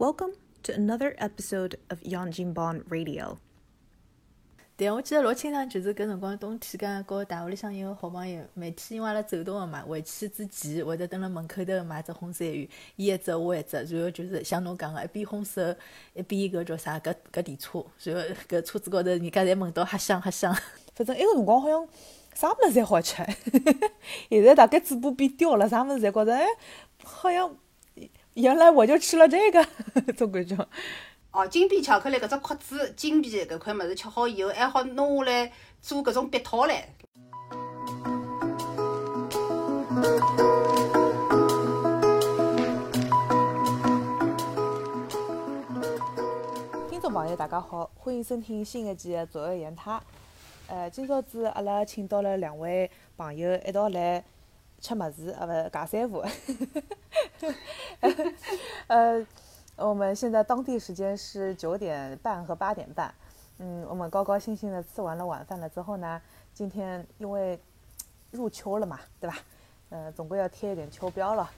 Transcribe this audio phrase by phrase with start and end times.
[0.00, 3.38] Welcome to another episode of Yanjinban Radio.
[4.76, 15.74] 对，我记得老清爽，就是搿辰光冬天，刚跟大学里向一个好朋友，每天因为阿拉走动个嘛，回去之前会得蹲辣门口头买只烘山芋，伊一只我一只，然后就是像侬讲个，一边烘手，
[16.14, 20.54] 一边搿叫啥搿搿电车，然后搿车子高头人家侪闻到哈香哈香。
[20.94, 21.88] 反正埃个辰光好像
[22.34, 23.16] 啥物事侪好吃，
[24.30, 26.46] 现在大概嘴巴变刁了，啥物事侪觉着哎，
[27.02, 27.56] 好像
[28.38, 29.66] 原来我就吃了这个，
[30.16, 30.56] 总感觉。
[31.32, 35.52] 哦，金币巧克力搿只壳子，金币搿块物事吃好以后，还好弄下来
[35.82, 36.84] 做搿种笔套唻。
[46.88, 49.98] 听众朋友，大家好，欢迎收听新一期的《左右言他》。
[50.68, 54.22] 呃，今朝子阿拉请到了两位朋友一道来
[54.80, 56.22] 吃么子，啊，勿是尬三胡。
[58.88, 59.26] 呃。
[59.80, 63.14] 我们现在当地时间是九点半和八点半，
[63.58, 66.20] 嗯，我们高高兴兴的吃完了晚饭了之后呢，
[66.52, 67.56] 今天因为
[68.32, 69.36] 入秋了嘛，对吧？
[69.90, 71.48] 呃，总归要贴一点秋膘了，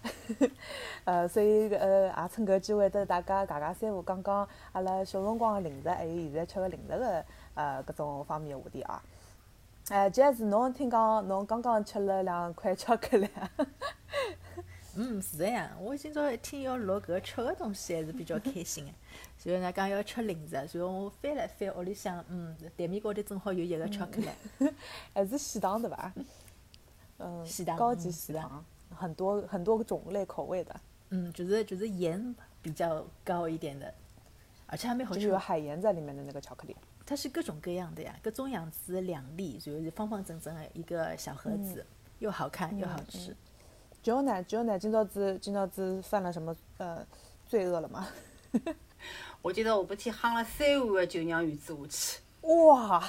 [1.04, 7.24] 呃，所以呃，也趁搿机会跟大家讲讲三胡，讲讲阿拉小辰光的零食，还有现在吃的零食的
[7.54, 9.02] 呃各种方面话题啊。
[9.90, 13.28] 哎，Jazz，侬听讲侬刚刚吃了两块巧克力。
[14.94, 18.92] 嗯，是的呀，我今朝一听要录搿个吃个东西，还是比较开心的。
[19.50, 24.28] 然后呢，讲要吃零食，然后我翻了翻屋里向，嗯，台面高头正好有一个巧克力，
[25.12, 26.12] 还是喜糖对伐？
[27.18, 30.80] 嗯，喜糖，高级喜糖，很多很多种类口味的。
[31.08, 33.92] 嗯，就是就是盐比较高一点的，
[34.68, 35.22] 而且还没好吃。
[35.22, 36.76] 有海盐在里面的那个巧克力，
[37.10, 41.84] 它是各种各样的呀，各种样子两粒，然后是方方正正的一个小盒子，
[42.20, 43.36] 又好看又好吃。
[44.00, 47.04] 只有奶，只有奶，今朝子今朝子犯了什么呃
[47.48, 48.06] 罪恶了吗？
[49.42, 52.20] 我记得下半天夯了三碗的酒酿鱼子下去。
[52.42, 53.02] 哇！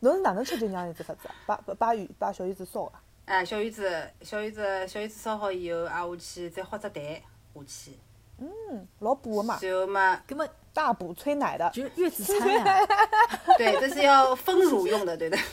[0.00, 1.34] 侬是哪能吃酒酿鱼子法子啊？
[1.46, 3.02] 把把把鱼把小鱼子烧啊？
[3.24, 7.92] 哎，小鱼子小鱼子小鱼子烧好以后挨下去，再喝只蛋下去。
[8.40, 9.58] 嗯，老补的嘛。
[9.62, 12.86] 然后嘛，根本大补催奶的，就月子餐呀。
[13.56, 15.38] 对，这是要丰乳用的，对的。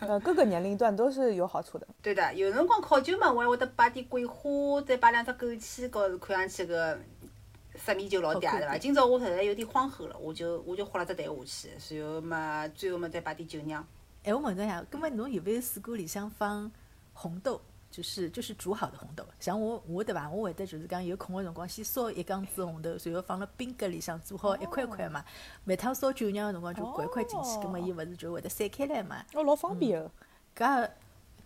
[0.00, 1.86] 呃，各个年龄段都是有好处的。
[2.02, 6.98] 对的，有辰光考究嘛，我还会得摆点桂花，再摆两只枸杞，高头看上去个
[7.74, 8.78] 色面就老嗲，对伐？
[8.78, 11.32] 今朝我实在有点慌后了，我就我就喝了只蛋下
[11.78, 13.84] 去，然后嘛，最后嘛再摆点酒酿。
[14.24, 16.70] 哎，我问侬呀，搿么侬有没有试过里向放
[17.12, 17.60] 红豆？
[17.90, 20.28] 就是就是煮好的红豆，像我我对伐？
[20.30, 25.24] 我会得就是讲有空个辰光，先烧一缸子红豆，然后放辣冰格里向做好一块块嘛。
[25.64, 29.24] 每趟烧酒酿个辰光就掼一块进去，葛末伊勿是就会得散开来嘛。
[29.34, 30.10] 哦，老方便个。
[30.56, 30.88] 搿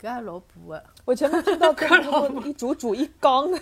[0.00, 0.84] 搿也老补个。
[1.04, 3.48] 我前面听到 搿一煮煮一缸。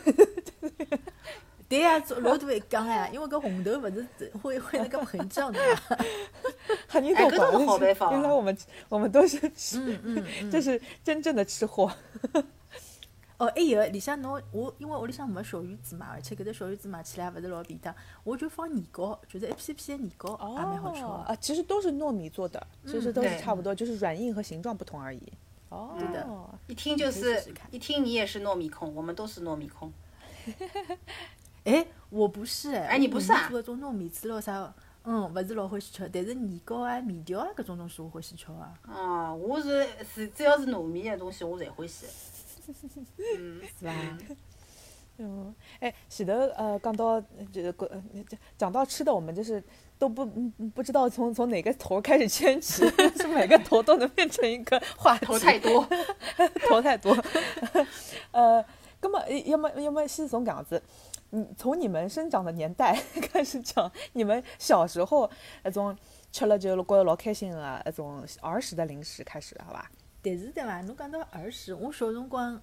[1.68, 5.96] 对呀，做老大一缸呀，因为搿红豆勿是会会那个膨胀的嘛。
[6.88, 7.30] 很你懂
[7.66, 8.10] 好办法。
[8.10, 8.56] 原来我们
[8.88, 9.38] 我们都是
[9.76, 11.92] 嗯嗯，这是真正的吃货。
[13.40, 21.08] 哦，还有里向侬我，因为屋里向没小鱼子嘛，而且搿只小鱼子买起来勿是老便当，我就放年糕，就是一片片的年糕，也蛮好吃的。
[21.08, 25.22] 啊，其实都是糯米做的，其实都是差不多，就是软硬和形状不同而已。
[25.70, 26.28] 哦，对的，
[26.66, 29.90] 一听就是一听你也是糯米控，我们都是糯米控。
[31.64, 33.48] 哎，我不是哎，哎你不是啊？
[33.48, 34.70] 做搿种糯米糍咯啥，
[35.04, 38.78] 嗯，勿是老欢喜吃，但是年糕啊、面条啊搿种东西我欢喜吃啊。
[38.86, 42.04] 哦，我是是只要是糯米的东西我侪欢喜。
[43.38, 44.18] 嗯， 是吧？
[45.22, 47.20] 嗯，哎，前头呃讲到
[47.52, 49.62] 就是讲讲到吃的，我们就是
[49.98, 50.24] 都不
[50.74, 52.88] 不知道从从哪个头开始牵起，
[53.18, 55.26] 是每个头都能变成一个话题。
[55.26, 55.86] 头太多，
[56.68, 57.14] 头太多。
[58.30, 58.64] 呃，
[59.02, 60.82] 那么要么要么先从这样子，
[61.32, 65.30] 嗯从你们生长的年代开始讲，你们小时候
[65.62, 65.94] 那种
[66.32, 69.90] 吃了就觉得老开心的那种儿时的零食开始，好吧？
[70.22, 70.82] 但是对伐？
[70.82, 72.60] 侬讲到儿时，我小辰光，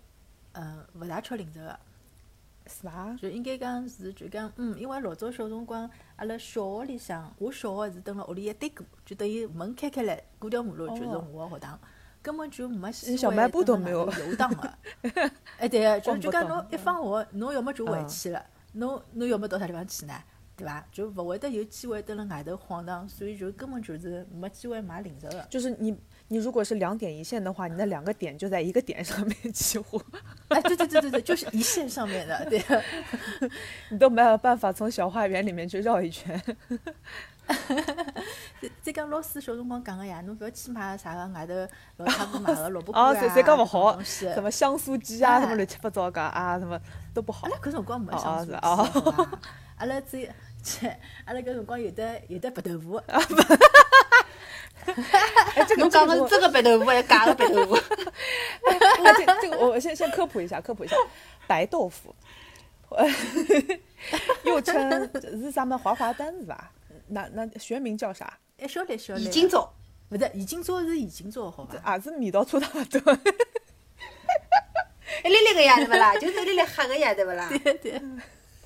[0.51, 1.79] 嗯，勿大吃零食个，
[2.67, 3.15] 是伐？
[3.19, 11.79] 就应该讲是，就讲，嗯，因为老早小辰光，阿拉小学里向，我小学是蹲辣屋里一对过，就等于门开开来，过条马路就是我个学堂，
[12.21, 14.71] 根本就没小卖部都没有游荡个。
[15.57, 20.13] 哎，对个，就就讲侬一放学，侬要么就回去了，侬侬要么到啥地方去呢？
[20.55, 20.85] 对伐？
[20.91, 25.41] 就勿会得有机会蹲辣外头晃荡，所以就根本就是没机会买零食个。
[25.49, 25.97] 就是你。
[26.29, 30.01] 你如果是两点一线的话，你那两个点就在一个点上面， 几乎
[30.49, 32.61] 哎，对对对对对，就是一线上面的，对。
[33.89, 36.41] 你都没有办法从小花园里面去绕一圈。
[37.47, 41.53] 再再讲老师小辰光讲个呀，侬不要去买啥个外头
[41.95, 46.77] 老太婆买个萝卜干哦，啊，谁谁讲勿好，什么香酥鸡啊，哎什么乱七八糟个啊，什么
[47.13, 47.57] 都不好阿拉。
[47.59, 49.39] 搿辰光没哦香酥鸡，是哦好伐
[49.77, 50.29] 阿拉只有
[50.61, 53.01] 切，阿拉搿辰光有的有的白豆腐，
[55.55, 57.75] 哎，这个侬讲的这个是真个白豆腐还是假的白豆腐？
[59.03, 60.95] 我这这个我先先科普一下，科普一下，
[61.45, 62.15] 白豆腐，
[64.43, 65.09] 又称
[65.41, 66.71] 是啥么滑滑蛋是吧？
[67.07, 68.37] 那那学名叫啥？
[68.59, 69.19] 哎，晓得晓得。
[69.19, 69.71] 已经做，
[70.09, 71.95] 勿是已经做是已经做，好伐？
[71.95, 73.17] 也是味道差勿多。
[75.23, 76.13] 一粒粒个呀，对勿啦？
[76.15, 77.47] 就是一粒粒黑个呀，对勿啦？
[77.49, 78.01] 对对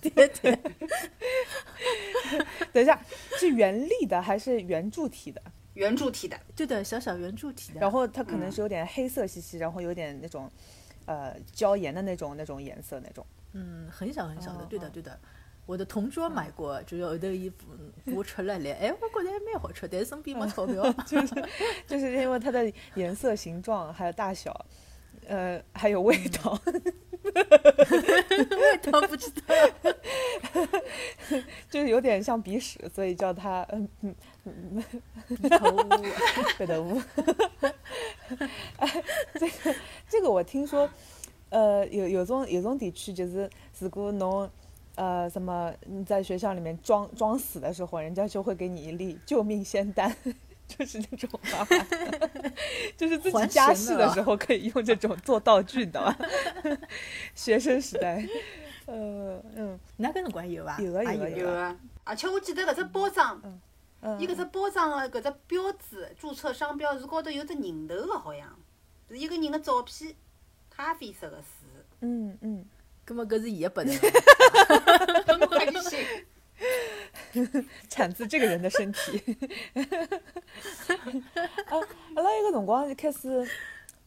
[0.01, 0.59] 对对，
[2.73, 2.99] 等一下，
[3.37, 5.41] 是原粒的还是圆柱体的？
[5.81, 7.79] 圆柱体的，对的，小小圆柱体的。
[7.81, 10.49] 然后它可能是有点黑色兮兮，然后有点那种
[11.07, 13.25] 呃椒盐的那种那种颜色那种。
[13.53, 15.19] 嗯，很小很小的对的对的。
[15.65, 17.51] 我的同桌买过，就是后头伊
[18.15, 20.83] 我吃了来了，哎，我觉得还蛮好吃，但是身边没钞票。
[21.87, 24.53] 就是因为它的颜色、形状还有大小，
[25.27, 26.73] 呃，还有味道，味
[28.81, 29.41] 道不知道。
[31.69, 33.87] 就是有点像鼻屎，所以叫它嗯
[34.43, 34.83] 嗯
[35.49, 35.71] 头
[36.57, 37.01] 贝德乌。
[38.77, 39.03] 哎，
[39.35, 39.75] 这个
[40.09, 40.89] 这个我听说，
[41.49, 44.49] 呃，有有种有种地区就是，如果侬
[44.95, 50.13] 呃什么你在学校里面装装死的时候，人家就会给你一粒救命仙丹。
[50.77, 51.29] 就是那种
[52.97, 56.15] 就是自己家事的时候可以用这种做道具的？
[57.35, 58.25] 学生时代，
[58.85, 60.79] 呃嗯那搿辰光有伐？
[60.79, 61.75] 有的有的有啊。
[62.03, 63.39] 而且我记得搿只包装，
[64.01, 68.47] 嗯，伊搿只包装个搿只标志，注册商标是高头有只人头的，好像
[69.09, 70.15] 是一个人的照片，
[70.69, 71.45] 咖啡色的字。
[72.01, 72.65] 嗯嗯，
[73.05, 73.99] 葛末搿是伊的本事。
[75.41, 75.99] 我还去信。
[77.89, 79.21] 产自这个人的身体。
[82.61, 83.47] 辰光就开始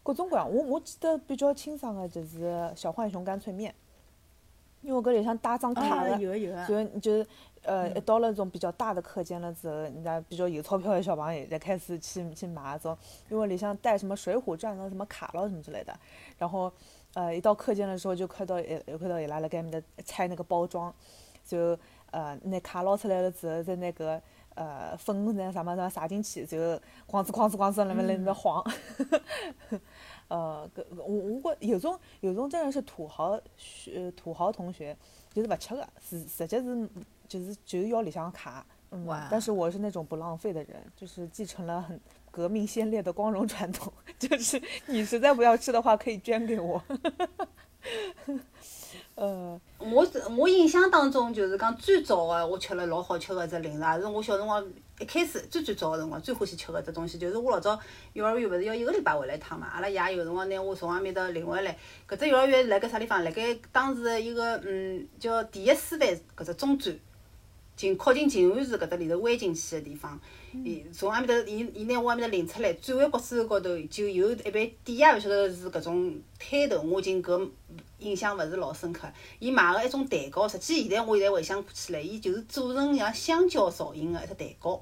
[0.05, 3.75] 各种各样，我我记得比较清爽的就是小浣熊干脆面，
[4.81, 6.53] 因为搿里向打张卡啊，的，有个有。
[6.53, 6.67] 个。
[6.67, 7.27] 所以就是
[7.65, 12.97] 呃，一到了那种比较大的课间了之后，人家比较有钞票的小朋友才开始去去买那种，
[13.29, 15.93] 因为里向带什么《水浒传》咯、什么卡咯什么之类的，
[16.39, 16.73] 然后
[17.15, 20.95] 呃，一到课间的时候就看到一有看到伊拉辣盖面的拆那个包装，
[21.45, 21.77] 就
[22.13, 24.23] 呃拿卡捞出来了之后，再那个
[24.55, 26.59] 呃粉那啥么什么撒进去，就
[27.09, 28.65] 哐哧哐哧哐哧那么那么晃。
[30.29, 34.97] 呃，我我觉有种有种真的是土豪学土豪同学，
[35.33, 36.89] 就是勿吃的，实实际是
[37.29, 38.65] 就是就是要里向卡。
[38.91, 46.83] 嗯哇，但是我是那种不浪费的人，就是继承了很革命先烈的光荣传统， 就是你实在不要吃的话，可以捐给我。
[49.15, 50.07] 呃，我
[50.37, 54.65] 我印象当中就是讲最早个我吃了老好吃个只零食，也是我小辰光
[54.99, 57.79] 一开始最最早个辰光最欢喜吃个只东西，就是我老早
[58.13, 61.77] 幼儿园勿是要一个礼拜回来一趟嘛，阿拉爷有辰光拿我从埃面搭领回来。
[62.09, 63.23] 搿只幼儿园辣盖啥地方？
[63.23, 66.97] 辣盖当时一个嗯叫第一师范搿只中专。
[67.77, 70.17] 进靠近静安寺搿搭里头弯进去个地方，
[70.63, 77.49] 伊从埃面搭，伊伊拿我埃面搭领出来，转弯角子高头就有一爿店也勿晓得是搿种摊头，我已经搿
[77.99, 79.09] 印象勿是老深刻。
[79.41, 84.81] 伊卖个一种蛋糕，实际现在我现在回想起来，伊就是做成像香蕉造型个一只蛋糕。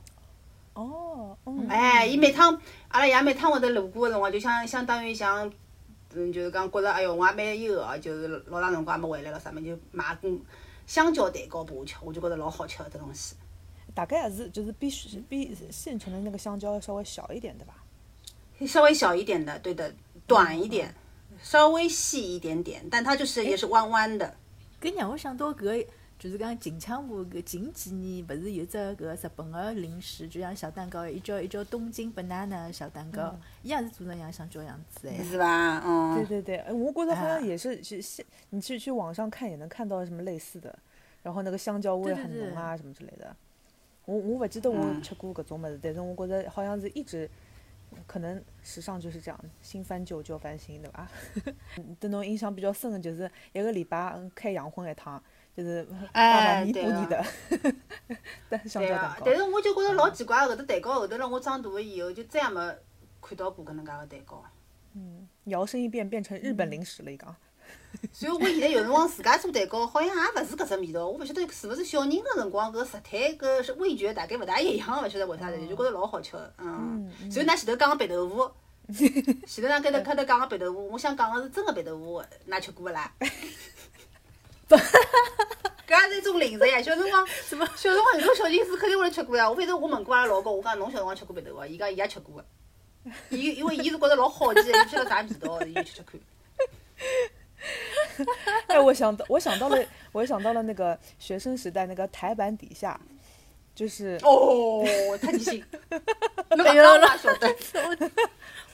[0.75, 5.51] 哦，嗯，哎，伊每趟阿拉爷每趟会得路过个辰光，就像相当于像，
[6.15, 10.41] 嗯，就是讲觉着哎哟，我也蛮有个，就是老长辰光也没回来了啥物事，就买根
[10.87, 13.37] 香蕉蛋糕拨我吃，我就觉着老好吃个只东西。
[13.95, 14.91] 大概也是就是比
[15.29, 17.85] 比现成的那个香蕉稍微小一点，对吧？
[18.67, 19.93] 稍微小一点的，对的，
[20.27, 20.95] 短一点，
[21.43, 24.35] 稍微细一点点，但它就是也是弯弯的。
[24.81, 25.85] 搿让我想到搿，
[26.19, 35.25] 就是讲近腔部搿近几年勿是有只个日本的零食，就像小蛋糕，一叫一叫东京 banana 小蛋糕，伊也是做成像香蕉样子哎。
[35.25, 35.83] 是吧？
[35.85, 40.79] 嗯，对对，哎我觉得好像啊也是是现，你去去网上看也能看到什么类似的，
[41.23, 43.35] 然后那个香蕉味对对对很浓啊什么之类的。
[44.05, 47.31] 我我勿记得我嗯吃过搿种物事，但是我觉着好像是一直，
[48.07, 51.09] 可能时尚就是这样，新翻旧旧翻新， 对伐？
[52.01, 55.23] 对侬印象比较深的就是一个礼拜开洋荤一趟，
[55.57, 57.25] 就是爸爸弥补你的
[58.49, 59.17] 但香对啊。
[59.25, 59.37] 但。
[59.37, 62.61] 是我就觉着老奇怪，搿只蛋糕后头让我长大了以后，就再也没
[63.21, 64.45] 看到过搿能介个蛋糕。
[64.95, 67.35] 嗯摇身一变变成日本零食了，伊讲。
[68.13, 71.07] 所以我现在有辰光自家做蛋糕，好像也勿是搿只味道。
[71.07, 76.53] 我勿晓得是勿是小人个辰光搿食材搿是味觉大概勿大一样，勿晓得为啥，就觉着老好吃个。
[76.59, 77.11] 嗯。
[77.31, 78.51] 所以㑚前头讲个白豆腐，
[79.47, 83.13] 前头㑚搿头开头讲个白豆腐，我想讲个是真个白豆腐，㑚吃过勿啦？
[84.69, 87.67] 搿也是一种零食呀，小辰光什么？
[87.77, 89.49] 小辰光有种小零食肯定会来吃过呀。
[89.49, 92.45] 我反正我问过阿拉老公，我讲侬小辰光吃过白豆腐，伊讲伊也吃过个。
[93.29, 96.21] 伊因为伊是觉着老好奇，伊不晓得啥味道，伊就吃吃看。
[98.69, 102.99] 哎，我想到，我想到了，我想到了那个学生时代那个台板底下，
[103.75, 104.85] 就是哦，
[105.21, 105.65] 太恶心！
[106.51, 107.55] 侬勿讲哪晓得？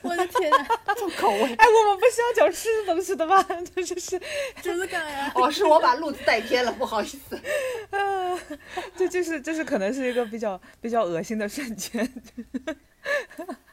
[0.01, 0.67] 我的天呐，
[0.97, 1.55] 重口味。
[1.55, 3.43] 哎，我们不是要讲吃的东西的吗？
[3.75, 4.21] 就是是，
[4.63, 5.31] 就是讲呀。
[5.35, 7.37] 哦，是我把路子带偏了，不好意思。
[7.91, 8.39] 啊，
[8.97, 12.09] 这就是这是可能是一个比较比较恶心的瞬间。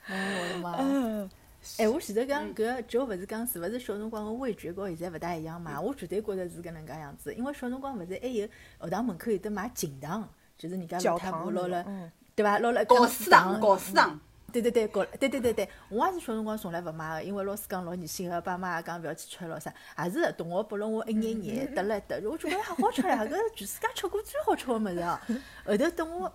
[0.07, 0.77] 哎，我的妈！
[0.79, 1.29] 嗯，
[1.77, 5.79] 哎，我前头讲搿就勿是讲是勿是小辰光个味觉和现在勿大一样嘛？
[5.79, 8.47] 我绝对觉着是搿能介样子，因为小辰光勿是还有
[8.81, 12.59] 学堂门口有得卖锦糖，就是人家老太婆捞了，嗯，对伐？
[12.59, 14.19] 捞了搞水糖，搞水糖。
[14.53, 25.19] 对对对，搞对对对对，我也是小辰光从来勿买个，因为老师讲老恶心个，爸妈也讲勿要去吃咾啥，也是同学拨了我一眼眼，得了得，我觉着还好吃呀，搿全世界吃过最好吃个物事哦。
[25.65, 26.33] 后头等我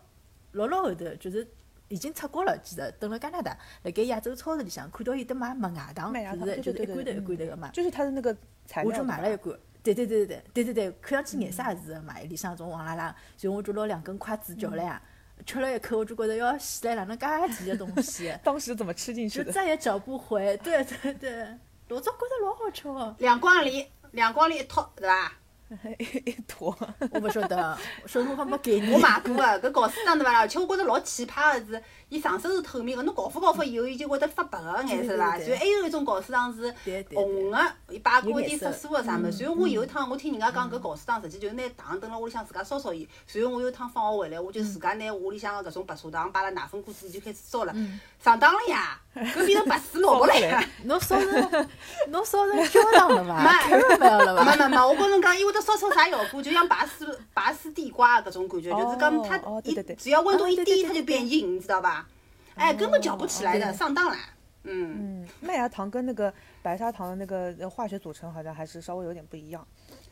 [0.53, 1.49] 老老后头，就是
[1.91, 3.51] 已经出国了，其实等了加拿大，
[3.83, 9.55] 辣盖亚洲超市里向看到有得卖麦芽糖，就是就是一罐头一罐头个嘛，就是它的那个材料，我就买了一罐。
[9.83, 15.03] 对对对对对对对对，看上去颜色也是个嘛，里向种黄啦啦，然后我就拿两根筷子嚼了呀。
[15.47, 18.31] 吃了一口，我就觉得要死了，哪能介甜的东西？
[18.45, 19.47] 当时怎么吃进去的？
[19.47, 20.55] 就再也找不回。
[20.59, 21.45] 对对对，
[21.89, 23.17] 老早觉得老好吃哦。
[23.19, 25.33] 两光里，两光里一套，对伐？
[25.99, 26.77] 一坨，
[27.13, 28.93] 我勿晓得，小辰光没概念。
[28.93, 30.41] 我买过个，搿搞水糖对伐啦？
[30.41, 35.37] 而且我觉着老奇葩个是，伊上身是透明个，侬搞发搞发以后，伊就会得发白个颜色啦。
[35.37, 36.75] 然后还有一种搞水糖是
[37.15, 39.45] 红个，伊摆过一点色素个啥物事。
[39.45, 43.09] 然后我有一趟我听人家讲，搿搞水糖实际就是拿糖蹲辣屋里向自家烧烧伊。
[43.33, 47.73] 然后我有一趟放学回来，我就自家拿屋里向个搿种白砂糖摆辣奶粉锅子里就开始烧了，
[48.23, 49.01] 上当了呀！
[49.15, 50.63] 搿变成白水萝卜了呀！
[50.85, 51.69] 侬烧成
[52.09, 53.43] 侬烧成焦糖了伐？
[53.69, 54.45] 没，没有了伐？
[54.45, 56.43] 没没没，我跟侬讲，伊会得烧成啥效果？
[56.43, 62.07] 就像拔丝拔丝地瓜搿种感觉，就是讲它一只要温度一低，它就变硬，你知道吧？
[62.55, 64.17] 哎，根本搅不起来的，上当了。
[64.65, 69.67] 嗯嗯，麦芽糖跟那个白砂糖的那个化学组成好像还是稍微有点不一样。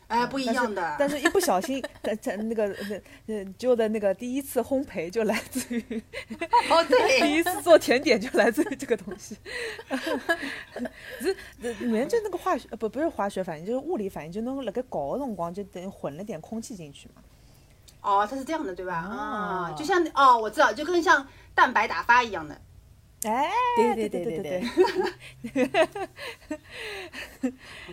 [0.09, 0.95] 哎，不一样的。
[0.99, 6.03] 但是，一不小心，在在那个那呃，就的那个第一次烘焙就来自于，
[6.69, 9.37] 哦对， 第一次做甜点就来自于这个东西。
[11.21, 17.21] 是里面就那个化学不不是化学反应，就是物理反应，就侬辣盖搞的辰光就等于混了点空气进去嘛。
[18.01, 18.95] 哦，它是这样的，对吧？
[18.95, 22.59] 啊，就像哦，我知道，就跟像蛋白打发一样的。
[23.25, 24.63] 哎，对对对对对
[27.41, 27.51] 对，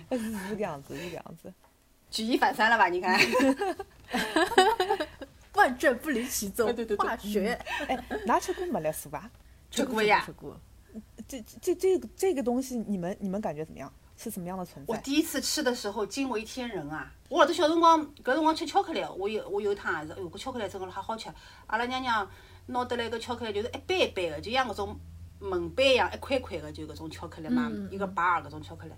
[0.18, 1.52] 是这个样子，这个样子。
[2.10, 2.88] 举一反三了吧？
[2.88, 3.18] 你看，
[5.54, 7.58] 万卷不离其宗，化学。
[7.88, 9.30] 哎，拿吃过没来素吧？
[9.70, 10.22] 吃过呀。
[10.24, 10.58] 吃过。
[11.28, 13.92] 这这这个这个东西，你们你们感觉怎么样？
[14.16, 14.94] 是什么样的存在？
[14.94, 17.12] 我第一次吃的时候惊为天人啊！
[17.28, 21.28] 我老早小辰光，搿辰光吃巧克力，我有我有一趟也是，哎哟，搿巧克力真个还好吃。
[21.66, 22.26] 阿拉娘娘
[22.66, 24.98] 拿得来个巧克力，就是一般一般的，就像搿种
[25.38, 28.92] 门板一样，一块块的，就搿种巧克力嘛，一个把儿搿种巧克力。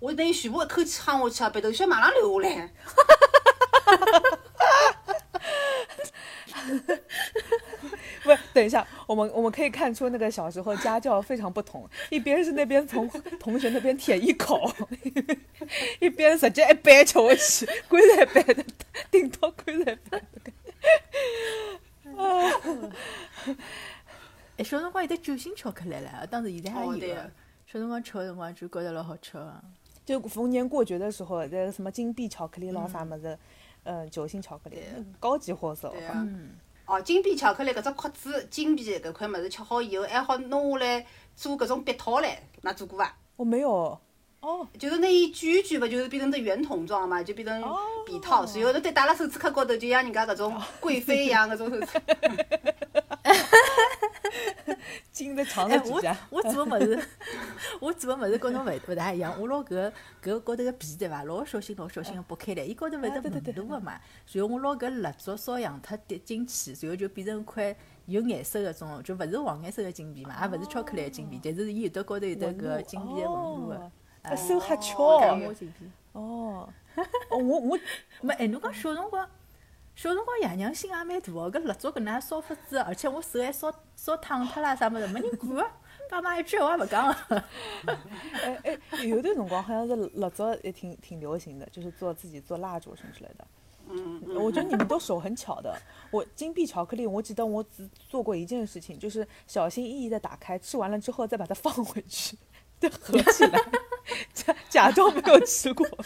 [0.00, 2.70] 我等于全部一口气夯下去啊，鼻头血马上流下来。
[8.22, 13.06] 不是，等一下，我们我们可以看出那个小时候家教非常不同，一边是那边从
[13.38, 14.72] 同学那边舔一口，
[16.00, 18.64] 一边直接一掰吃下去，棺材板的
[19.10, 20.50] 顶到棺材板的。
[22.16, 22.50] 啊！
[24.56, 27.30] 哎，小辰光有得酒心巧克力了，当时现在还有个。
[27.66, 29.62] 小辰光吃个辰光就觉得老好吃个。
[30.04, 33.38] 就逢年过节的时候，这什么金币巧克力咯啥么子，
[33.84, 34.78] 嗯，酒心巧克力，
[35.18, 35.88] 高级货色。
[35.90, 36.26] 对啊。
[36.86, 43.16] 哦，金币巧克力搿只壳子，金币搿块物事吃好以后，还好弄下来做搿种笔套唻，㑚做过伐？
[43.36, 43.98] 我没有。
[44.40, 44.68] 哦。
[44.78, 47.62] 就是拿伊卷一卷勿就是变成只圆筒状嘛，就变成
[48.04, 51.86] 笔套，然后侬再戴辣手指壳高头，就像人家搿种贵妃一样搿种手指。
[55.14, 56.14] 金的长的指甲。
[56.28, 57.08] 我我做个物事，
[57.80, 59.32] 我做个物事跟侬勿勿大一样。
[59.40, 59.92] 我拿搿
[60.22, 64.00] 搿高头个皮对伐，老小心老小心个剥开来，伊高头勿是纹路个嘛。
[64.32, 67.74] 然后我拿搿蜡烛烧痒脱滴进去，然后就变成块
[68.06, 74.36] 有颜色个种，就勿是黄颜色个金币嘛，也勿是巧克力个金币，但是伊有得高头有得搿金币个纹路个。
[74.36, 75.20] 手黑巧。
[76.12, 76.68] 哦。
[77.30, 77.78] 哦，我我
[78.20, 79.28] 没哎，侬讲小辰光。
[79.94, 85.64] 小辰光爷娘心也蛮大哦，搿蜡烛搿能烧法子，而且我手还烧烧烫脱啦啥物事，没人管，
[86.10, 87.08] 爸妈一句话也勿讲。
[88.42, 93.46] 哎哎，有段辰光好像是蜡烛也挺挺流行的，就是做自己做蜡烛什么之类的。
[93.86, 95.78] 嗯，我觉得你们都手很巧的。
[96.10, 102.38] 我金币巧克力，我记得我只做过一件事情，就是小心翼翼的打开，吃完了之后再把它放回去，就
[102.88, 103.60] 合起来，
[104.32, 105.86] 假假装没有吃过，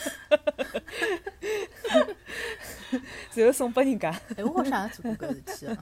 [3.35, 4.11] 然后送拨人家。
[4.37, 5.77] 哎，我好像也做过搿事体哦。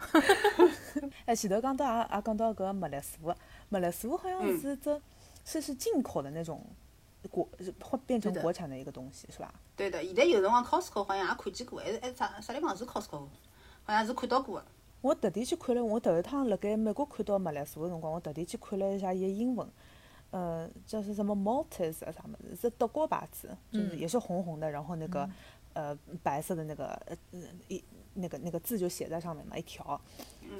[1.27, 3.35] 哎，前头讲到也也讲到搿麦丽素，
[3.69, 5.01] 麦丽素好像是这
[5.45, 6.65] 是是进口的那种
[7.31, 7.49] 国，
[7.81, 9.53] 会变成国产的一个东西，是吧？
[9.77, 13.29] 对的，现在有辰光 Costco 好像也看见过，还是还是啥啥地方是 Costco，
[13.85, 14.67] 好像是看到过的。
[15.03, 19.69] 我特地去看了，我头一趟辣盖美国看到麦丽素个辰光，我特地去看了一下伊个英文，
[20.37, 25.27] 呃，就是什么 Maltese 啊啥么子，是德国牌子，就是也是红红的，然后那个、
[25.73, 27.17] 呃白色的那个呃
[27.69, 29.99] 一那个那个字就写在上面嘛，一条。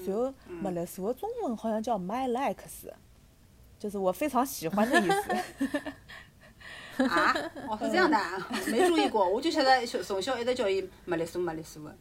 [0.07, 2.91] 然后麦丽素的中文好像叫 My Likes，
[3.79, 5.85] 就是我非常喜欢的意思。
[7.05, 7.35] 啊，
[7.69, 11.95] 哦是这样的啊，没注意过，我就晓得小从小一直叫伊麦丽素麦丽素的。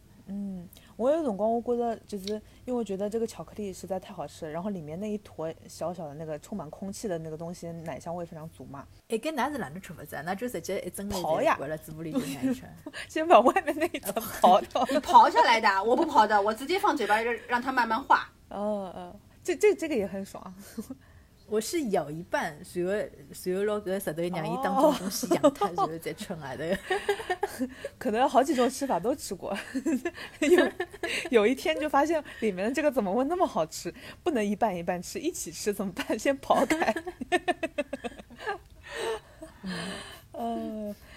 [0.96, 2.32] 我有辰光我觉得就是
[2.64, 8.86] 因为我觉得这个巧克力实在太好吃了，然后里面那一坨小小的那个充满空气的那个东西，奶香味非常足嘛。
[9.08, 10.22] 哎，搿㑚是哪能吃法子啊？
[10.26, 12.76] 㑚就直接一整刨呀回来嘴巴里头咬一圈。
[13.08, 14.86] 先把外面那一层刨掉。
[14.90, 18.30] 你刨下来的，我不刨的，我直接放嘴巴让让它慢慢化。
[18.48, 20.54] 哦哦，这这这个也很爽。
[21.48, 26.78] 我是咬一半，然后然后拿搿个石头让伊当中东西养它，然后再吃来的。
[27.98, 29.56] 可能好几种吃法都吃过，
[30.40, 30.68] 有
[31.30, 33.94] 有一天就发现里面的这个怎么会那么好吃？
[34.22, 36.18] 不能一半一半吃，一起吃怎么办？
[36.18, 36.94] 先刨开。
[40.32, 40.94] 嗯，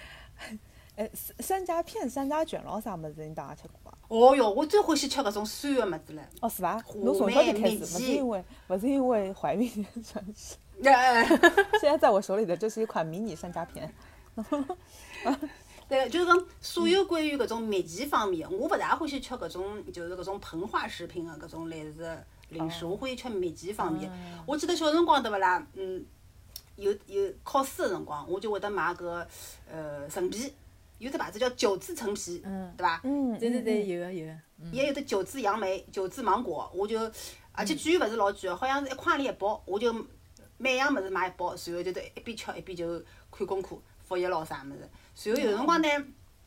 [1.00, 3.98] 哎，山山楂片、山楂卷咯啥物事，你大家吃过伐？
[4.10, 6.22] 哦哟，我最欢喜吃搿种酸的物事了。
[6.41, 6.77] 哦，是伐？
[6.79, 9.70] 话侬从小就开始，不梅米奇是因为勿是因为怀孕
[10.03, 10.58] 想吃。
[10.84, 11.24] 呃，
[11.79, 13.89] 现在在我手里的就是一款迷你山楂片。
[15.88, 24.12] 对，就是讲所有关于搿种蜜饯方面，我勿大欢喜吃搿种就是搿种膨化食品个搿种类似的零食，我欢喜吃蜜饯方面。
[24.46, 26.06] 我记得小辰光对勿啦，嗯，
[26.75, 29.25] 有有考试个辰光，我就会得买搿
[29.72, 30.53] 呃陈皮，
[31.00, 33.01] 有只牌子叫九字陈皮，嗯对伐？
[33.03, 34.34] 嗯，对对对，有个有个。
[34.72, 37.00] 也有的九字杨梅、九字芒果，我就
[37.53, 39.94] 而且贵勿是老贵哦，好像是一块钿一包，我就
[40.58, 43.01] 每样物事买一包，然后就得一边吃一边就
[43.32, 45.32] 看功课、复习咯啥物事。
[45.32, 45.88] 然后有辰光呢，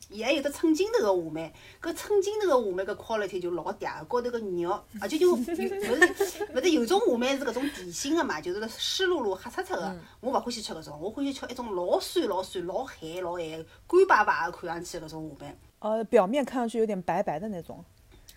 [0.09, 15.57] 伊还有得称斤头个话梅，搿称斤头个话梅搿 quality 就老嗲个，高头个肉，而且就 有勿是勿是有种话梅是搿种甜心个嘛，就是湿漉漉、黑漆漆个，我勿欢喜吃搿种，我欢喜吃一种老酸老酸、老咸老咸、干巴巴个看上去搿种话梅。
[15.79, 17.83] 呃，表面看上去有点白白的那种。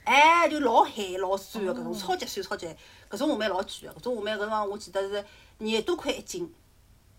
[0.04, 2.76] 哎，就老咸老酸个搿种，超级酸超级咸，
[3.10, 5.24] 搿种话梅老贵个，搿种话梅搿辰光我记得是
[5.58, 6.52] 廿多块一斤，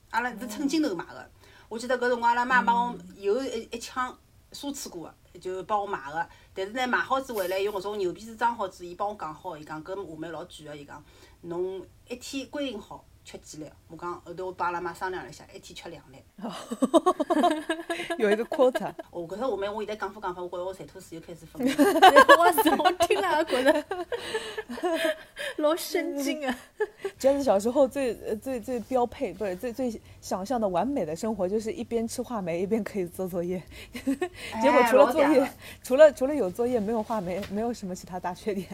[0.10, 1.30] 阿拉是称斤头买个。
[1.69, 4.17] 我记得搿辰光阿拉妈帮我有一一箱
[4.51, 6.27] 奢侈过个，就帮我买个。
[6.53, 11.03] 但是呢，买好子回来用搿种牛皮纸装好子，伊帮我讲好，伊讲搿话梅老贵个，伊讲
[11.41, 13.70] 侬一天规定好吃几粒。
[13.90, 16.18] 我讲后头我帮阿拉妈商量了一下，一天吃两粒。
[18.18, 21.74] 有一个 quota，哦，搿只话梅我现在讲法讲法，我觉着我馋吐水又开始分了。
[22.40, 23.86] 哇塞，我听了也觉得
[25.58, 26.58] 老神经啊！
[27.20, 33.62] 这是小时候最呃最最标配，不是最最想象的完美的生活，就是一边吃话梅一边可以做作业。
[34.62, 35.52] 结果哎除了作业
[35.84, 38.68] 除了除了有作业没有话梅，没有什么其他大缺点。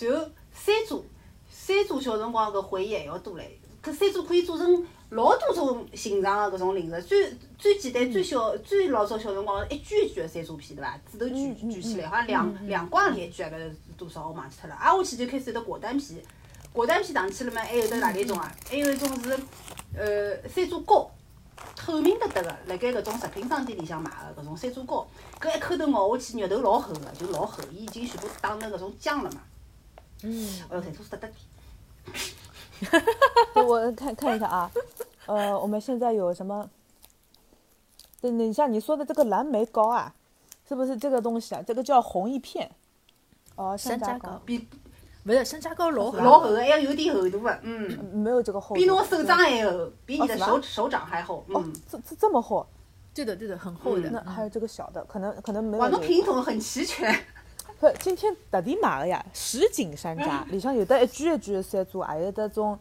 [0.00, 1.02] 然后山楂，
[1.66, 3.42] 山楂小辰光搿回忆还要多唻。
[3.82, 11.00] 搿山楂可以做成老多种形状的搿种零食，最最简单、最小、最老早小辰光一卷一卷的山楂片，对伐？
[11.10, 14.74] 纸头卷卷起来，好像两两光钿一卷，搿是多少我忘记脱了。
[14.74, 16.22] 挨下去就开始有得果丹皮，
[16.72, 18.54] 果丹皮上去了嘛，还有得哪里种啊？
[18.68, 19.38] 还有一种是
[19.96, 21.10] 呃山楂糕。
[21.76, 25.06] 透明得得个，辣盖搿种食品商店里向买个搿种山楂糕，
[25.40, 29.40] 搿一口头咬下去，肉头老厚个，就老厚，伊已经全部打成搿种浆了嘛。
[30.22, 30.48] 嗯。
[30.68, 31.36] 哎哟，馋吐死得得点。
[33.54, 34.70] 我看看一下啊，
[35.26, 36.68] 呃，我们现在有什么？
[38.20, 40.14] 等等一下，你说的这个蓝莓糕啊，
[40.68, 41.62] 是不是这个东西啊？
[41.66, 42.70] 这个叫红一片。
[43.56, 44.66] 哦，山楂糕比
[45.24, 48.80] 不是山楂糕老厚，老厚的，还要有点厚度的，嗯，没有这个厚度。
[48.80, 52.66] 比侬手掌还厚，比你的哦手手掌还厚，哦嗯。，这这这么厚，
[53.14, 54.10] 对的对的，很厚的。
[54.10, 56.00] 那还有这个小的，可能可能没有哇，侬。
[56.00, 57.14] 品种很齐全。
[57.84, 62.78] 不，今天特地买个呀，什锦山楂，里向有的一卷一卷的山楂，还有的种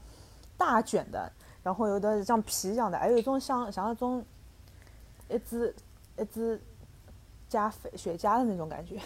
[0.57, 1.29] 大卷的，
[1.61, 4.23] 然后有的像皮一样的，还有一种像像那种
[5.29, 5.75] 一只
[6.17, 6.61] 一只
[7.49, 8.97] 加肥雪茄的那种感觉，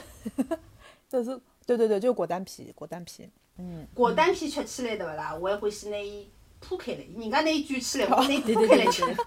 [1.10, 5.34] 就是对对对，就是果丹皮，果丹皮，嗯，果丹皮吃起来对不啦？
[5.34, 6.30] 我还欢喜拿伊
[6.60, 9.04] 铺开来，人家那一卷起来，我拿伊铺开来吃。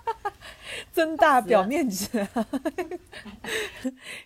[0.92, 2.09] 增大表面积，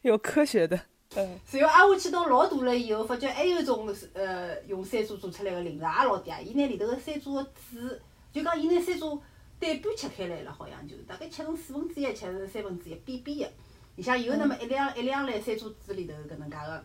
[0.02, 0.78] 有科学的。
[1.16, 6.42] 嗯，随后挨下去到老大了以后，发觉还有一种呃用山楂做出来个零食，也老嗲。
[6.42, 8.00] 伊拿里头个山楂个籽，
[8.32, 9.20] 就讲伊拿山楂
[9.60, 13.54] 对半切开来了，好像就大概切成四分之一，切成三分之一，扁扁个。
[13.96, 16.84] 里向有那么一两一两粒山楂籽里头搿能介个。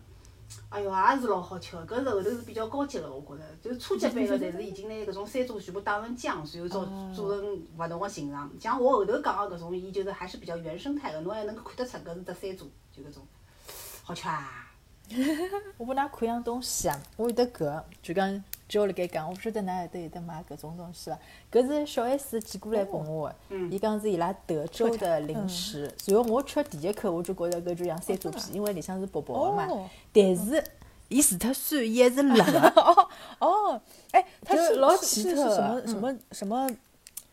[0.69, 3.43] 哎哟，也是老好吃个，搿是后头是比较高级个，我觉着。
[3.61, 8.49] 就是初级版个，侪是已经拿搿种山楂全部打成浆，然后做做成勿同个形状。
[8.59, 13.27] 像我后头讲个搿种，伊就是还是比较原生态个，侬还能够看得出搿是只山楂，就搿种。
[14.09, 14.65] 好吃啊！
[15.77, 21.19] 我本来看样东西啊，我有得搿，就讲就辣盖讲，我勿晓得哪有得有得买搿种东西伐？
[21.51, 25.93] 搿是小 S 寄过来拨我个，伊讲是伊拉德州的零食。
[26.07, 29.89] 然后我吃第一口，我就觉着搿就像山楂皮，因为里向是薄薄的嘛。
[30.11, 30.63] 但是
[31.07, 32.81] 伊除脱酸，伊还是辣个。
[32.81, 36.67] 哦哦，哎，它就是老奇特什么嗯什么什么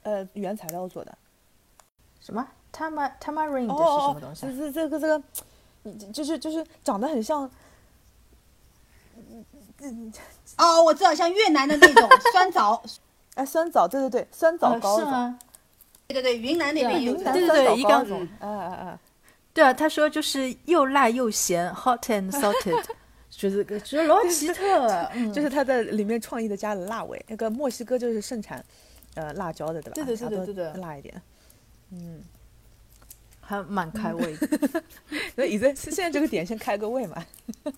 [0.03, 1.17] 呃原材料做的？
[2.21, 4.71] 什么 tama tamarind 是什么东，西是？
[4.71, 5.23] 这个这个，嗯
[6.13, 7.51] 就是就是长得很像
[10.59, 12.83] 哦，我知道，像越南的那种 酸枣，
[13.35, 15.39] 哎酸枣，对对对，酸枣呃糕种，是吗？
[16.09, 18.99] 对对对，云南那边有云南对对对一刚糕种，哎哎哎，
[19.53, 22.85] 对啊，他说就是又辣又咸，hot and salted，
[23.29, 27.23] 就是个觉得老奇特就是他在里面创意的加了辣味。
[27.29, 28.65] 那个墨西哥就是盛产
[29.15, 29.95] 呃辣椒的，对吧？
[29.95, 31.21] 对的啥都对对辣一点。
[31.91, 32.23] 嗯，
[33.47, 34.83] 还蛮开胃的。
[35.37, 37.25] 那现在现在这个点先开个胃嘛。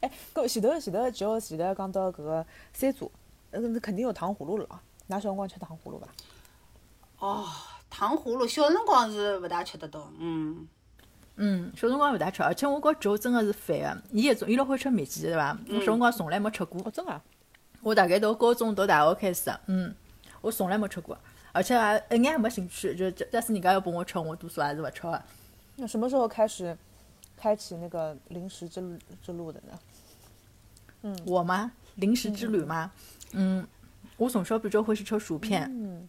[0.00, 3.10] 哎，搿前头前头就前头讲到搿个山猪，
[3.50, 4.82] 呃，那肯定有糖葫芦了啊。
[5.08, 6.06] 㑚小辰光吃糖葫芦伐？
[7.18, 7.46] 哦，
[7.88, 10.66] 糖葫芦小辰光是勿大吃得到，嗯。
[11.36, 15.56] 嗯，小辰光勿大吃，而且我觉舅真的是烦个，伊一种伊老欢喜吃蜜饯对伐？
[15.68, 17.22] 我小辰光从来没吃过哦，，真个啊？
[17.80, 19.94] 我大概到高中到大学开始，嗯，
[20.40, 21.16] 我从来没吃过，
[21.58, 25.24] 而且也一眼也没兴趣，就假使人家要拨我吃，我多数还是勿吃的。
[25.74, 26.78] 那什么时候开始
[27.36, 29.76] 开启那个零食之路之路的呢？
[31.02, 31.72] 嗯我吗？
[31.96, 32.92] 零食之旅吗？
[33.32, 33.66] 嗯，
[34.16, 36.08] 我从小比较欢喜吃薯片，嗯，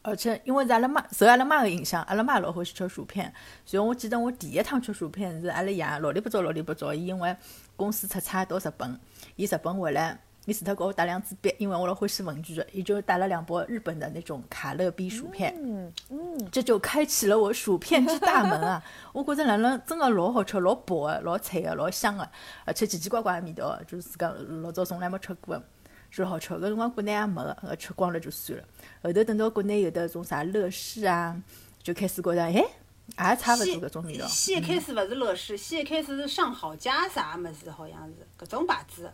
[0.00, 3.30] 而且因为是阿拉妈受阿拉妈的影响，阿拉妈老欢喜吃薯片，
[3.66, 7.36] 所以我记得我第一趟吃薯片是阿拉爷老里不早老里不早，伊因为
[7.76, 8.98] 公司出差到日本，
[9.36, 18.82] 伊日本回来，伊除脱给我带两支笔，因为我老欢喜文具的，伊就带了两包日本的那种卡乐比薯片，嗯嗯，这就开启了我薯片之大门啊！
[19.12, 22.30] 我觉着哪能真的老好吃，老薄的，老脆的，老香的，
[22.64, 24.32] 而且奇奇怪怪的味道，就是自家
[24.62, 25.62] 老早从来没吃过的，
[26.10, 26.54] 是好吃。
[26.54, 28.64] 搿辰光国内也没个，呃，吃光了就算了。
[29.02, 31.36] 后头等到国内有的种啥乐事啊，
[31.82, 34.24] 就开始觉着，哎，也差勿多搿种味道。
[34.28, 39.12] 先一开始勿是乐事，先一开始是上好佳啥物事，好像是搿种牌子，嗯，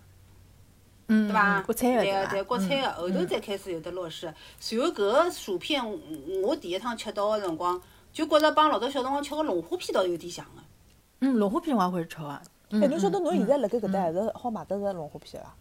[1.07, 1.61] 对伐？
[1.63, 4.33] 国产的对个，对国产嗯个，后头才开始有的乐事。
[4.59, 5.83] 随后搿个薯片，
[6.43, 7.81] 我第一趟吃到个辰光，
[8.13, 10.63] 就觉着帮老早小辰光吃个龙虾片倒有点像个。
[11.21, 12.41] 嗯，龙虾片我也会吃个。
[12.71, 15.55] 嗯哎，侬晓得侬现在辣盖搿搭还是好买得着龙虾片伐？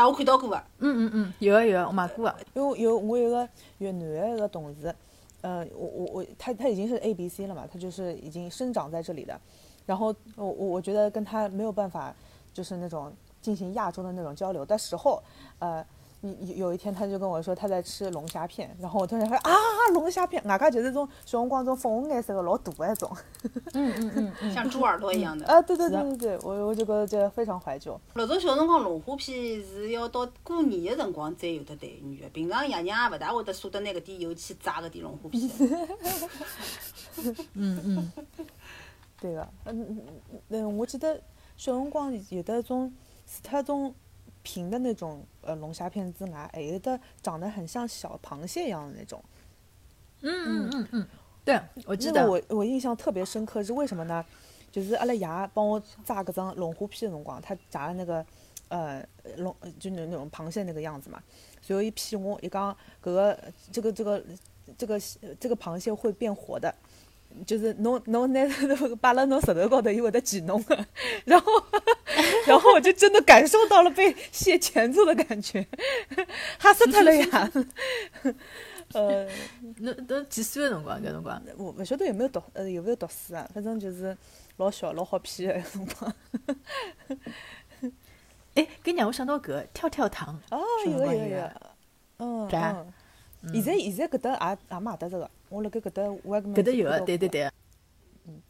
[0.00, 0.56] 啊，我看到过个。
[0.78, 2.36] 嗯嗯嗯，有个有个，我买过个。
[2.54, 4.94] 因为有我有个越南的一个同事，
[5.40, 9.40] 呃，我我我他他已经是 A B C 了嘛，他就是已经生长在这里的，
[9.86, 12.14] 然后我我我觉得跟他没有办法
[12.52, 13.12] 就是那种
[13.44, 15.22] 进行亚洲的那种交流的时候，
[15.58, 15.84] 呃。
[16.40, 19.52] 有有一天，他就跟我说他在吃龙虾片，然后我突然说啊，
[19.92, 23.14] 龙虾片，外加就是种小辰光种粉红颜色的老大的那种，
[23.74, 25.44] 嗯嗯嗯嗯， 像猪耳朵一样的。
[25.44, 28.00] 啊，对对对对对，我我就觉得这个非常怀旧。
[28.14, 35.50] 老早小辰光龙虾片是要到过年的辰光才有的待遇的，平常爷娘也勿大会得舍得拿搿点油去炸搿点龙虾片。
[37.52, 38.12] 嗯嗯，
[39.20, 40.00] 对个，嗯嗯
[40.48, 41.20] 嗯，我记得
[41.58, 42.90] 小辰光有的种
[43.26, 43.94] 除脱种
[44.42, 49.22] 平的那种呃龙虾片之外，还有的长得很像小螃蟹一样的那种。
[50.20, 51.08] 嗯嗯嗯嗯，
[51.44, 52.24] 对，我记那得。
[52.26, 54.24] 个我我印象特别深刻，是为什么呢？
[54.70, 58.24] 就是阿拉爷帮我炸搿张龙虾片的辰光，他炸的那个
[58.68, 59.06] 呃
[59.36, 61.22] 龙就那那种螃蟹那个样子嘛，
[61.62, 63.38] 随后一骗我，一讲搿个
[63.70, 64.24] 这个这个
[64.76, 65.00] 这个
[65.38, 66.74] 这个螃蟹会变活的。
[67.46, 68.40] 就是侬侬拿
[69.00, 70.86] 摆辣侬舌头高头，伊会 得记侬个，
[71.24, 71.52] 然后
[72.46, 75.66] 然后我就真的感受到了被蟹钳住的感觉，
[76.58, 77.50] 吓死脱了呀！
[78.92, 79.26] 呃，
[79.78, 81.00] 侬都几岁个辰光？
[81.00, 81.42] 搿辰光？
[81.56, 84.16] 我勿晓得有没有读呃有没有读书啊，反正就是
[84.58, 86.14] 老小老好骗的辰光。
[88.54, 90.38] 哎，搿让我想到搿跳跳糖。
[90.50, 91.50] 哦，小有个有个有
[92.18, 92.86] 嗯对啊
[93.42, 93.52] 嗯。
[93.54, 97.28] 现在现在搿搭也也买得着个，我辣盖搿搭我也搿搭有个，对对。
[97.28, 97.50] 对。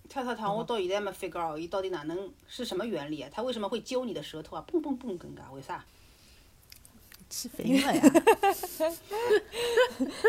[0.08, 3.28] 跳跳糖我到现在没 figure out 伊到底哪能是什么原理啊？
[3.32, 4.64] 它为什么会揪你的舌头啊？
[4.66, 5.84] 蹦蹦蹦，更加为啥？
[7.28, 8.02] 起反应了呀。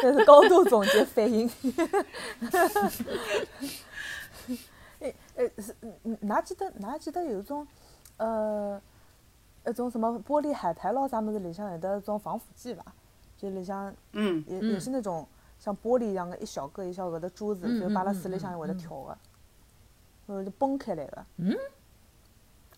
[0.01, 1.47] 这是高度总结反应。
[5.01, 7.67] 哎哎，是，嗯，㑚记得㑚记得有一种，
[8.17, 8.81] 呃，
[9.67, 12.83] 一种什么玻璃海苔咯啥物事里向有的种防腐剂伐？
[13.37, 15.27] 就里向嗯，也也是那种
[15.65, 19.17] 像玻璃一样的一小个一小个的珠子，嗯就摆辣嗯水里向嗯会得跳个，
[20.27, 21.25] 呃，就崩开来个。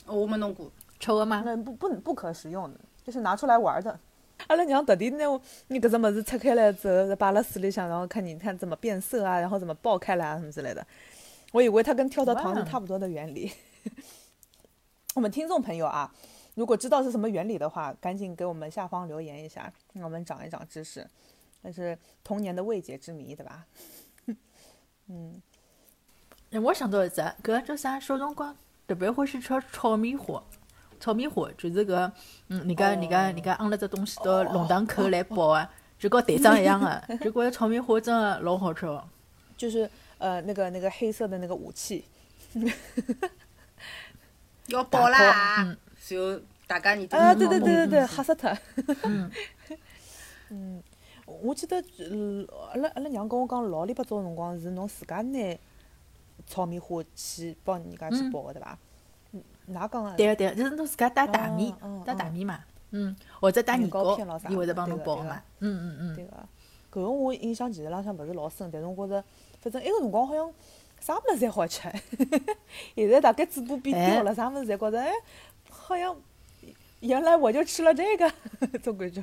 [0.06, 0.72] 我没弄过。
[0.98, 1.44] 吃个吗？
[1.46, 4.00] 那不不不可食用的，就是拿出来玩的。
[4.48, 5.26] 阿拉娘特地拿
[5.68, 10.86] 你搿只物事拆开来之后，摆辣水里向，然后看你看怎么变色啊，然后怎么爆开来啊什么之类的。
[11.52, 13.52] 我以为它跟跳跳糖是差不多的原理。
[15.14, 16.10] 我们听众朋友啊，
[16.56, 21.06] 如果知道是什么原理的话，赶紧给我们下方留言一下，让我们长一长知识。
[21.68, 23.66] 那是童年的未解之谜，对吧？
[25.10, 25.42] 嗯，
[26.52, 28.00] 哎我想到一只，搿叫啥？
[28.00, 28.56] 小辰光
[28.88, 30.42] 特别欢喜吃炒米花。
[30.98, 32.10] 炒米花就是搿，
[32.48, 39.06] 嗯，人家人家人家昂了只东西到龙塘口来包啊，就跟队长一样的，就觉着炒米花真的老好吃哦。
[39.58, 42.06] 就是呃那个那个黑色的那个武器，
[44.68, 45.78] 要爆啦嗯，
[46.08, 48.58] 然后大家你都啊，对对对对嗯对，吓死他。
[49.04, 49.30] 嗯
[50.50, 50.82] 嗯，
[51.28, 55.58] 我记得呃阿拉阿拉娘跟我讲，老里八早辰光是侬自家拿
[56.48, 58.80] 炒米花去帮人家去嗯包的，对伐？
[59.34, 64.18] 嗯，㑚讲个对个对个，就是侬自家带大米嗯嗯，带大米嘛，嗯，或者带年年糕
[64.50, 65.44] 伊会得帮侬包嘛。
[65.60, 66.16] 嗯嗯嗯。
[66.16, 66.32] 对个，
[66.90, 69.24] 搿个我印象其实浪向勿是老深，但是我觉着，
[69.60, 70.50] 反正埃个辰光好像
[71.02, 71.82] 啥物事侪好吃。
[72.96, 75.12] 现在大概嘴巴变刁了，啥物事侪觉着哎，
[75.70, 76.16] 好像
[77.02, 78.32] 原来我就吃了这个，
[78.80, 79.22] 总感觉。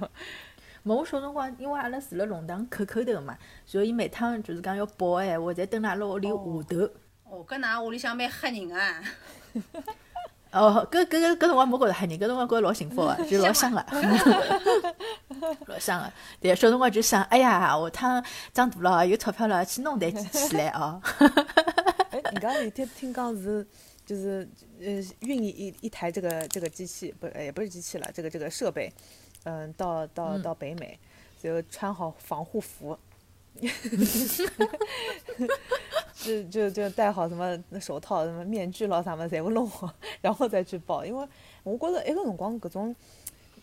[0.85, 6.88] 没我小辰光，因为阿拉住辣龙塘口口头嘛，所以每趟就是讲要包个闲话，侪蹲辣阿拉屋里下头。
[7.25, 9.03] 哦，搿㑚屋里向蛮吓人啊！
[10.53, 13.85] 哦，搿搿搿搿辰光没觉着吓人，搿辰光觉着老幸福个， 就老香个，
[15.66, 16.12] 老香个。
[16.40, 21.01] 对，小辰光就想，哎呀，下趟长大了有钞票了，去弄台机器来哦。
[22.11, 23.66] 哎，人家有天听讲是，
[24.07, 24.87] 就是呃
[25.20, 28.92] 运一一一台这个这个机器，不也不是机器了，这个这个设备，
[29.44, 30.98] 嗯，到到嗯到北美，
[31.40, 32.98] 然后穿好防护服，
[36.14, 41.04] 就就就戴好什么手套、什么面具咯啥么，侪部弄好，然后再去报。
[41.04, 41.28] 因为
[41.62, 42.94] 我觉得埃个辰光搿种。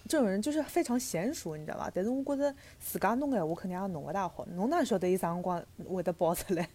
[0.09, 1.89] 这种人就是非常娴熟，你知道吧？
[1.93, 6.67] 但是我觉着自家弄个闲话肯定也弄勿大好，侬哪晓得伊啥辰光会得爆出来？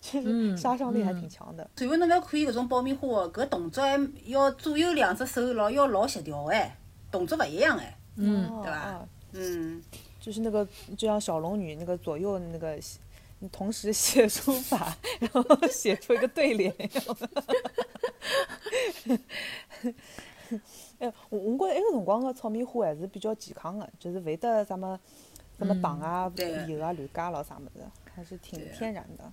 [0.00, 1.70] 就是嗯杀伤力还嗯挺强的。
[1.76, 6.74] 随后侬要看伊搿种爆米花搿动作还要左右两只手老要老协调哎，
[7.12, 7.96] 动作勿一样哎。
[8.16, 9.82] 嗯哦对吧啊嗯，
[10.20, 12.98] 就是那个，就像小龙女那个左右那个写，
[13.50, 17.28] 同时 写书法，然后写出一个对联一样的。
[20.98, 25.00] 哎，我我觉着埃个辰光个炒米花还是比较健康的，就是勿会得什么
[25.58, 27.82] 什么糖啊、对油啊乱加咯啥物事，
[28.14, 29.32] 还是挺啊天然的。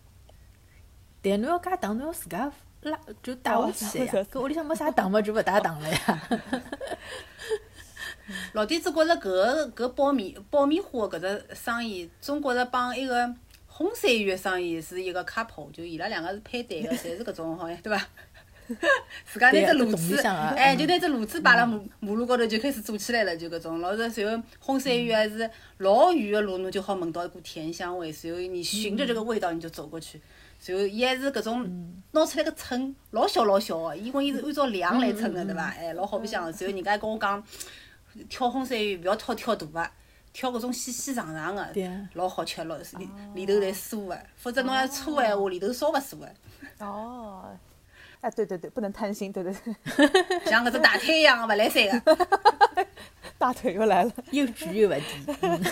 [1.21, 2.49] 但侬要加糖，侬要自家
[2.83, 4.25] 拉就带哦下去呀是是。
[4.31, 6.29] 搿屋里向没啥糖嘛，就勿带糖了呀。
[8.53, 13.15] 老弟子觉着搿个搿爆米爆米花搿只生意，总觉着帮一个
[13.71, 18.07] 烘山芋个生意是一个 couple，就伊拉两个是配对个，侪是搿种好像对伐？
[19.25, 23.81] 自家拿只炉子哎，嗯就拿只炉子摆辣马马路高头就开始做起来了，就搿种。
[23.81, 30.21] 老是随后烘山芋还是老远个路，侬就好闻到一股甜香味，随后你循着这个味道你就走过去。
[30.59, 35.63] 随后伊还是搿种拿出来个秤，老小老小个，因为伊是按照量来称个，对伐？
[35.69, 36.53] 哎，老好白相个。
[36.53, 37.43] 随后人家还跟我讲，
[38.27, 39.89] 挑红山芋勿要挑挑大个，
[40.33, 41.67] 挑搿种细细长长个
[42.13, 42.85] 老好吃，老里
[43.33, 44.19] 里头侪酥个。
[44.35, 46.27] 否则侬要粗个闲话，里头烧勿酥个。
[46.79, 47.45] 哦，
[48.21, 52.27] 哎，对对对，不能贪心，对对对， 像搿只大腿一样个勿来三个。
[53.39, 54.11] 大腿又来了。
[54.31, 55.37] 又贵又勿低。
[55.41, 55.63] 嗯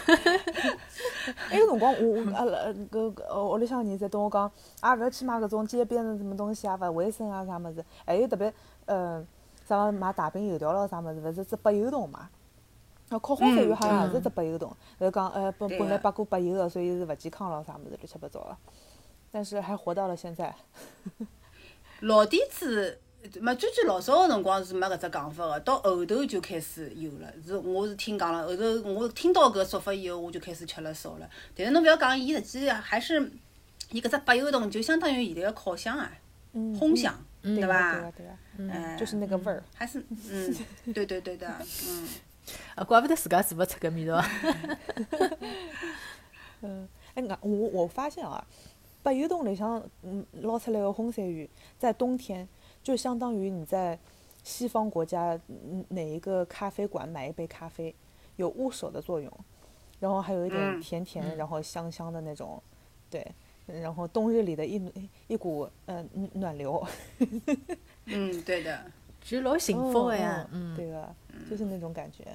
[1.49, 2.57] 埃个辰光，我我阿拉
[2.89, 7.83] 搿搿呃屋里向人侪跟我讲，啊勿要去买搿种街边的什么东西啊，勿卫生啊啥物事。
[8.05, 8.51] 还有特别
[8.85, 9.21] 呃，
[9.67, 12.29] 啥么买大饼油条咯啥物事，勿是只拨油桶嘛？
[13.09, 18.57] 啊，烤烘山芋好像也是只白油桶，然后讲呃本本来八过白油个，所以是勿健康咯啥物事乱七八糟个。
[19.31, 20.53] 但是还活到了现在。
[22.01, 22.99] 老底子，
[23.39, 27.27] 没最最老早个辰光是没搿只讲法个，到后头就开始有了。
[27.45, 31.29] 是我是听讲了，后头我听到搿说法以后，我就开始吃了少了。
[31.55, 33.31] 但是侬勿要讲，伊实际还是
[33.91, 36.11] 伊搿只白油桶就相当于现在个烤箱啊，
[36.53, 39.63] 嗯，烘箱，嗯，对个伐对个对个，嗯，就是那个味儿。
[39.73, 40.55] 还是嗯，
[40.93, 41.47] 对对对的，
[41.87, 42.07] 嗯。
[42.75, 44.21] 啊，怪不得自家做勿出搿味道。
[46.61, 48.43] 嗯，哎，我我发现啊，
[49.03, 52.47] 白油桶里向嗯捞出来的烘山芋，在冬天
[52.83, 53.97] 就相当于你在
[54.43, 57.93] 西方国家嗯哪一个咖啡馆买一杯咖啡，
[58.37, 59.31] 有捂手的作用，
[59.99, 62.61] 然后还有一点嗯甜甜，嗯然后香香的那种，
[63.09, 63.25] 对，
[63.65, 64.81] 然后冬日里的一
[65.27, 66.85] 一股呃暖暖流，
[68.05, 68.79] 嗯，对的。
[69.19, 70.75] 就老幸福的呀哦，嗯。
[70.75, 71.15] 对个，
[71.49, 72.25] 就是那种感觉。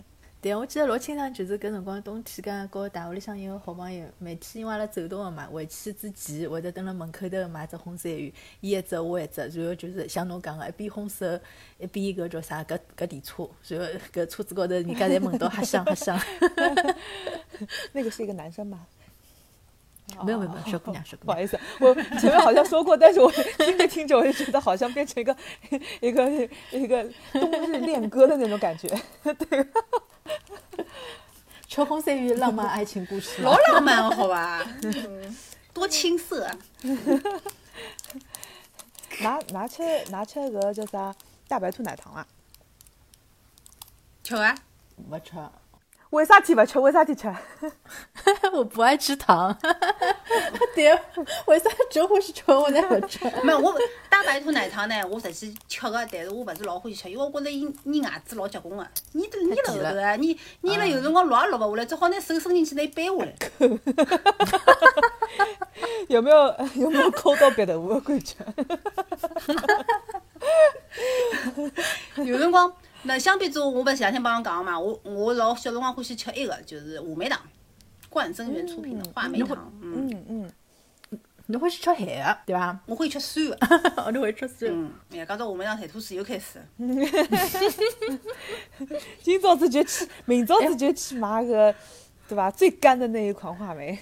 [0.41, 11.39] 对，我记得老清爽，就是搿辰光冬天，刚和大学里向一个好朋友，每天因为阿拉走动个嘛，回去之前会得蹲辣门口头买只烘山芋，伊一只我一只，然后就是像侬讲个，一边烘手，
[11.79, 16.21] 一边搿叫啥搿搿电车，然后搿车子高头人家侪闻到哈香哈香。
[17.93, 18.85] 那个是一个男生吗？
[20.25, 21.27] 没有没有没有，小姑娘 小姑娘。
[21.27, 25.37] 不好意思，我前面好像说过，但是我听着听着，我就觉得好像变成一个
[26.01, 28.89] 一个一个冬日恋歌的那种感觉。
[31.69, 34.63] 吃烘山芋浪漫爱情故事 嘛老浪漫好吧？
[34.83, 35.37] 嗯
[35.73, 36.45] 多青涩。
[36.45, 36.57] 啊
[39.21, 41.15] 拿拿吃拿吃个叫啥
[41.49, 42.27] 大白兔奶糖啊？
[44.23, 44.55] 吃啊！
[45.11, 45.33] 勿吃，
[46.13, 46.79] 为啥体勿吃？
[46.79, 47.27] 为啥体吃？
[48.53, 49.57] 我不爱吃糖。
[50.77, 50.93] 对，
[51.47, 53.19] 为啥就欢喜吃，我才勿吃。
[53.43, 53.75] 没有，我
[54.11, 63.35] 大白兔奶糖呢，我实际吃个，但是我勿是老欢喜吃，因为我觉着伊粘牙齿老结棍个，粘都粘了后头啊，粘粘了有辰光落也落勿下来，只好拿手伸进去拿伊掰下来。
[66.09, 68.37] 有没有有没有抠到鼻头我感觉？
[72.17, 72.71] 有辰光，
[73.05, 77.41] 那相比之下，我勿是前两天帮侬讲个嘛，我我老小辰光欢喜吃一个，就是话梅糖，
[78.09, 80.51] 冠生园出品的话梅糖，嗯，嗯
[81.11, 82.79] 嗯，侬欢喜吃咸的，对伐？
[82.87, 83.57] 我会吃酸个，
[83.97, 84.71] 哦，侬会吃酸。
[84.73, 86.65] 嗯，哎呀，讲到话梅糖馋吐水又开始了。
[89.21, 91.75] 今朝子就去，明朝子就去买个，
[92.29, 92.53] 对伐？
[92.53, 93.99] 最干的那一款话梅。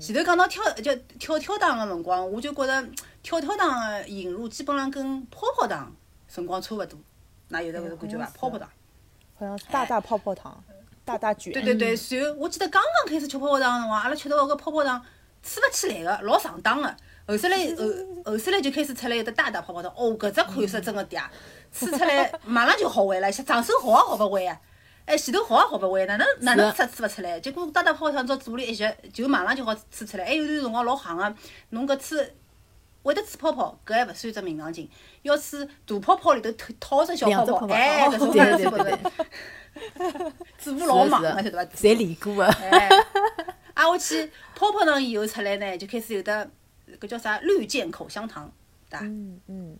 [0.00, 2.88] 前头讲到跳就跳跳糖个辰光，我就觉着
[3.22, 5.94] 跳跳糖个引入基本上跟泡泡糖
[6.28, 6.98] 辰光差勿多，
[7.50, 8.32] 㑚有得搿种感觉伐？
[8.36, 8.68] 泡泡糖。
[9.38, 10.62] 好像是大大泡泡糖，
[11.04, 11.52] 大大卷。
[11.52, 15.00] 对对对，随后我记得刚刚开始吃泡泡糖个辰光，阿拉吃到搿个泡泡糖
[15.42, 16.96] 吹勿起来个，老上当个。
[17.26, 21.22] 后首来 后后首来就开始出来有得大大泡泡糖，哦，搿只款式真个嗲，
[21.72, 24.60] 吹出来马上就学会了，长手好也学勿会啊。
[25.04, 27.38] 哎，前头学也学勿会，哪能哪能吃吃勿出来？
[27.38, 30.24] 结果大大泡泡糖只要嘴里一吸，就马上就好吹出来。
[30.24, 31.34] 还有段辰光老行个，
[31.70, 32.34] 侬搿吹
[33.02, 34.88] 会得吹泡泡，搿还勿算只名堂精，
[35.22, 41.64] 要吹大泡泡里头套套只小泡泡，哎，哦搿种对对搿种对，嘴巴老忙个，晓得伐？
[41.76, 42.44] 侪练过个。
[42.46, 42.88] 哎，
[43.74, 46.50] 挨下去泡泡糖以后出来呢，就开始有的
[47.00, 48.50] 搿叫啥绿箭口香糖，
[48.90, 49.04] 对伐？
[49.06, 49.78] 嗯嗯，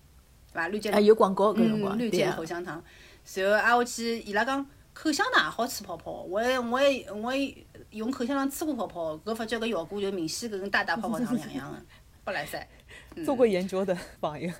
[0.53, 0.69] 对伐？
[0.69, 2.83] 绿箭啊，有广告搿辰光，嗯，绿箭对啊口香糖。
[3.35, 7.55] 然后挨下去，伊拉讲口香糖也好吹泡泡，我还我还我还
[7.91, 11.79] 用口香糖吹过泡泡，搿发觉搿效果就明显搿跟大大泡泡糖两样个，
[12.29, 12.69] 不来塞。
[13.25, 14.53] 做过研究的朋友。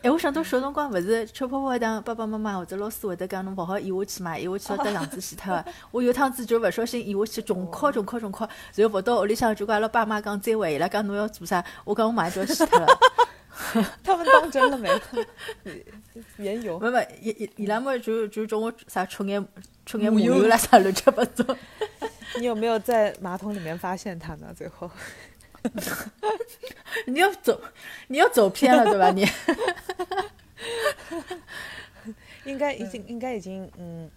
[0.00, 5.64] 哎，我想到小辰光勿是吃泡泡糖，爸爸妈妈或者老师会得讲侬勿好咽下去嘛，咽下去要得肠子死脱个。
[5.92, 11.62] 我有趟子就勿小心咽下去，重敲重敲重敲，然后跑到屋里向就跟阿拉爸妈讲再会，伊拉讲侬要做啥？
[11.84, 12.86] 我讲我马上就要死脱了。
[14.02, 14.88] 他们当真了没？
[16.38, 19.46] 言有没没，伊伊伊拉么就就叫我啥吃眼
[19.84, 21.44] 吃眼麻油啦啥乱七八糟。
[22.38, 24.46] 你有没有在马桶里面发现他呢？
[24.56, 24.90] 最后，
[27.06, 27.60] 你要走，
[28.08, 29.10] 你要走偏了对吧？
[29.10, 29.26] 你
[32.50, 34.10] 应该已经应该已经嗯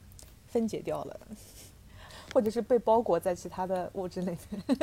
[0.48, 1.20] 分解掉了，
[2.34, 4.64] 或者是被包裹在其他的物质里面。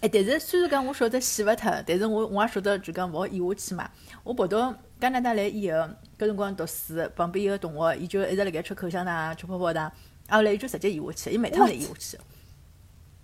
[0.00, 3.90] 哎，但是虽然讲我晓得洗勿脱，但是我我也晓得就讲勿好咽下去嘛。
[4.22, 5.78] 我跑到加拿大来以后，
[6.18, 9.84] 搿辰光读书，旁边一个同学，伊就一直辣盖吃口香糖、吃泡泡糖，
[10.28, 12.18] 啊后来伊就直接咽下去，伊每趟侪咽下去。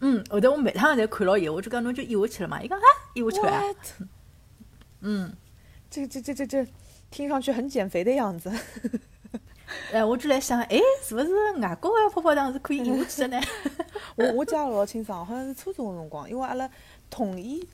[0.01, 2.85] 嗯，后头我每趟侪看牢伊，我就讲侬就咽下去了嘛，伊讲啊
[3.15, 3.63] 咽下去了？
[5.03, 5.33] 嗯，
[5.91, 6.67] 这这这这这，
[7.11, 8.51] 听上去很减肥的样子。
[9.93, 13.41] 哎， 我就来想，哎，是不是外国个泡泡糖是可以咽下去的呢？
[14.17, 16.69] 我我记得老清爽，好像是初中的辰光，因为阿拉
[17.09, 17.67] 统一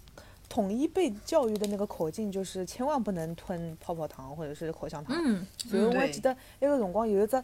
[0.49, 5.17] 统一被教育的那个口径就是千万不能吞泡泡糖或者是口香糖。
[5.17, 7.43] 嗯，所以我还记得那个辰光有一只，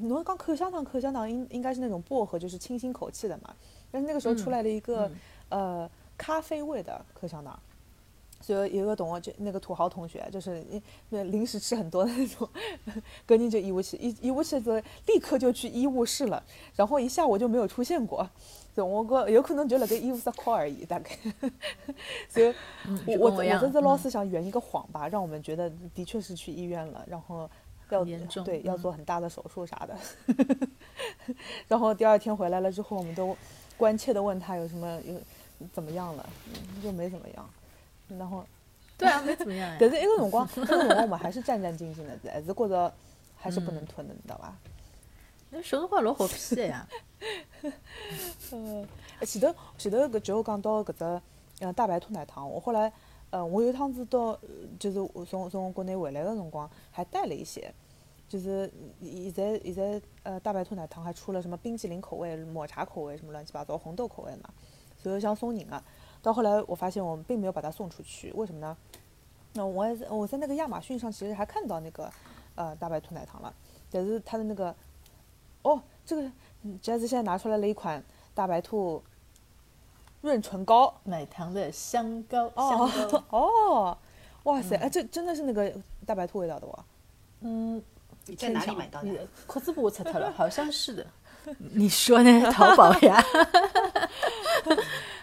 [0.00, 3.54] 侬讲口香糖，口香糖应应该是那种薄荷，就是清新口气的嘛。
[3.90, 5.16] 但是那个时候出来了一个、嗯
[5.50, 7.58] 呃咖啡味的可香糖，
[8.42, 12.46] 所以有一个懂我就那个土豪同学，就是一那零食吃很多的那种，
[13.24, 14.60] 隔天就医务室，医医务室
[15.06, 16.42] 立刻就去医务室了，
[16.76, 18.28] 然后一下午就没有出现过。
[18.74, 21.10] 所以我觉有可能就辣盖医务室哭而已，大概。
[22.28, 22.54] 所以
[23.06, 27.50] 我我我一样我这次老嗯师想圆一个谎吧，让我们觉得的确是去医院了，然后
[27.88, 29.96] 要严重对要嗯做很大的手术啥的。
[31.66, 33.34] 然后第二天回来了之后，我们都
[33.80, 35.14] 关切的问他有什么有
[35.72, 37.50] 怎么样了，嗯就没怎么样。
[38.18, 38.44] 然后，
[38.98, 39.76] 对啊，没怎么样呀。
[39.80, 42.92] 但是一个辰光，一个辰光我们还是战战兢兢的，还是觉着
[43.36, 44.54] 还是不能吞的，你知道吧？
[45.50, 46.86] 那小辰光老好骗的呀。
[48.52, 48.86] 呃，
[49.26, 51.04] 前头前头搿就讲到搿只
[51.64, 52.92] 呃大白兔奶糖，我后来
[53.30, 54.38] 呃我有一趟子到呃
[54.78, 57.72] 就是我从从国内回来的辰光还带了一些，
[58.30, 58.72] 就是
[59.02, 64.48] 现在现在呃大白兔奶糖还出了什么冰淇淋口味、抹茶口味什么乱七八糟红豆口味嘛，
[64.96, 65.82] 所以想送人啊。
[66.22, 68.76] 到后来我发现我们并没有把它送出去，为什么呢？
[69.54, 72.08] 那我我在那个亚马逊上其实还看到那个
[72.54, 73.52] 呃大白兔奶糖了，
[73.90, 74.72] 但是它的那个
[75.62, 76.22] 哦这个
[76.62, 78.00] 嗯 Jazz 现在拿出来了一款
[78.32, 79.02] 大白兔
[80.20, 80.94] 润唇膏。
[81.02, 83.98] 奶糖的香膏，香哦膏，哦，
[84.44, 85.74] 哇塞，哎，这真的是那个
[86.06, 86.84] 大白兔味道的哦！
[87.40, 87.82] 嗯，
[88.26, 89.18] 你在哪里买到的你？
[89.46, 91.06] 裤子把我擦脱了，好像是的。
[91.58, 92.52] 你说呢？
[92.52, 93.22] 淘宝呀？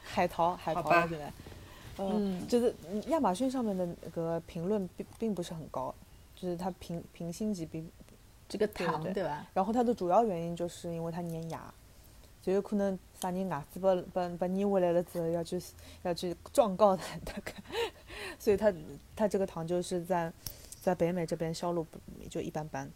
[0.04, 1.32] 海淘，海淘好吧了现在，
[2.00, 5.94] 嗯，就是嗯亚马逊上面的那个评论并并不是很高，
[6.36, 7.88] 就是它评评星级并，
[8.50, 9.46] 这个对对糖对吧？
[9.54, 11.72] 然后它的主要原因就是因为它粘牙，
[12.42, 15.62] 就有可能啥人牙齿把把把粘回来了之后要去
[16.02, 17.54] 要去状告它，大概，
[18.40, 18.74] 所以它
[19.16, 20.34] 它这个糖就是在
[20.82, 22.00] 在北美这边销路不
[22.30, 22.90] 就一般般。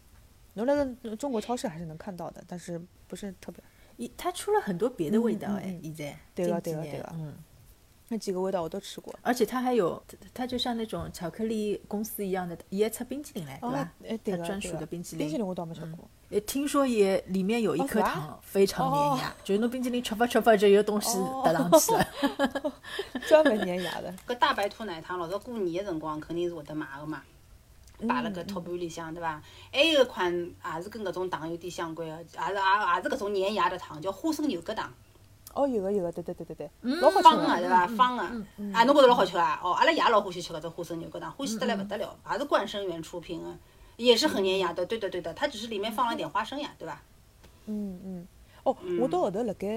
[0.54, 3.62] 侬那个中国超市还是能看到的，但是不是特别。
[3.96, 7.34] 一它出了很多别的味道哎嗯嗯，现在对个近几年对了对了嗯，
[8.08, 9.14] 那几个味道我都吃过。
[9.22, 15.46] 而且它还有，它它就像那种巧克力公司一样的，也出冰淇淋来，对哦吧？，哎，对它专属的冰淇冰淇淋淋。
[15.46, 16.08] 我倒没吃过。
[16.30, 22.06] 呃，听说也里面有一颗糖，非常哦粘牙，就是侬冰淇淋吃吧吃吧就有东西哦搭上去了。
[23.28, 24.12] 专门粘牙的。
[24.26, 27.22] 搿大白兔奶糖老早过年个辰光肯定是会得买的嘛，
[28.06, 29.42] 摆辣嗯搿托盘里向对伐？
[29.72, 34.92] 还有一款也是跟搿种糖有点相关个，也是也也是搿种粘牙的糖，叫花生牛轧糖，
[35.54, 37.30] 哦，有个有个，对对对对对，嗯老好吃的。
[37.30, 37.86] 方个对伐？
[37.88, 38.22] 方个，
[38.72, 39.60] 啊，侬觉着老好吃啊？
[39.62, 43.56] 哦，阿拉爷老欢喜吃搿只花生牛轧糖，欢喜得来勿得了，也是冠生园出品个，
[43.96, 44.84] 也是很粘牙的。
[44.86, 47.00] 对的对的，它只是里面放了点花生呀，对伐？
[47.66, 48.26] 嗯嗯。
[48.64, 49.68] 哦，我到后头辣盖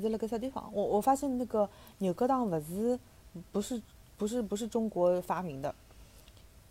[0.00, 0.68] 是辣盖啥地方？
[0.72, 2.98] 我我发现那个牛轧糖勿是
[3.52, 3.80] 不是
[4.16, 5.74] 不是不是中国发明的，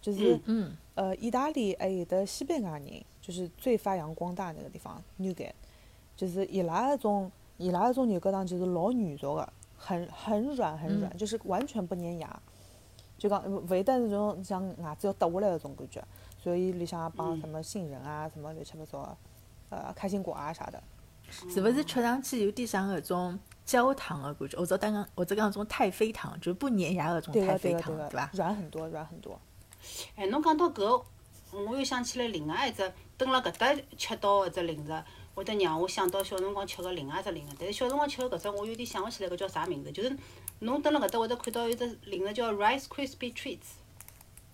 [0.04, 5.54] 就是嗯，呃意大利还有的西班牙人，就是最发扬光大那个地方 Newgate，
[6.18, 12.42] 就是伊拉那种伊拉那种牛轧糖就是老软熟的，很很软很软，就是完全不粘牙，
[13.18, 16.04] 就讲勿会得那种像牙齿要掉下来那种感觉，
[16.38, 19.18] 所以里向帮什么杏仁啊，什么乱七八糟的，
[19.70, 20.84] 呃开心果啊啥的。
[21.30, 24.58] 是勿是吃上去有点像搿种焦糖的感觉？
[24.58, 28.30] 或者讲或者讲种太妃糖，就是不粘牙的搿种太妃糖，对个对个对伐，？
[28.34, 29.40] 软很多软很多。
[30.16, 31.04] 哎，侬讲到搿，
[31.52, 35.04] 我又想起来另外一只，蹲辣搿搭吃到一只零食，
[35.36, 37.56] 会得让我想到小辰光吃个另外一只零食。
[37.60, 39.92] 但是小辰光吃个搿只，我有点想勿起来搿叫啥名字。
[39.92, 40.18] 就是
[40.60, 43.78] 侬蹲辣搿搭会得看到有只零食叫 Rice Krispie Treats。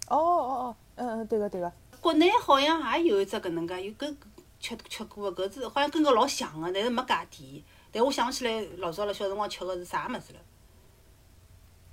[0.07, 1.71] 哦哦哦，嗯嗯，对个对个。
[2.01, 4.15] 国内好像也有一只搿能介，有搿
[4.59, 7.63] 吃吃过个，搿是好像跟搿老像个，但是没介甜。
[7.91, 10.39] 但我想勿起来老早辣小辰光吃个是啥物事了。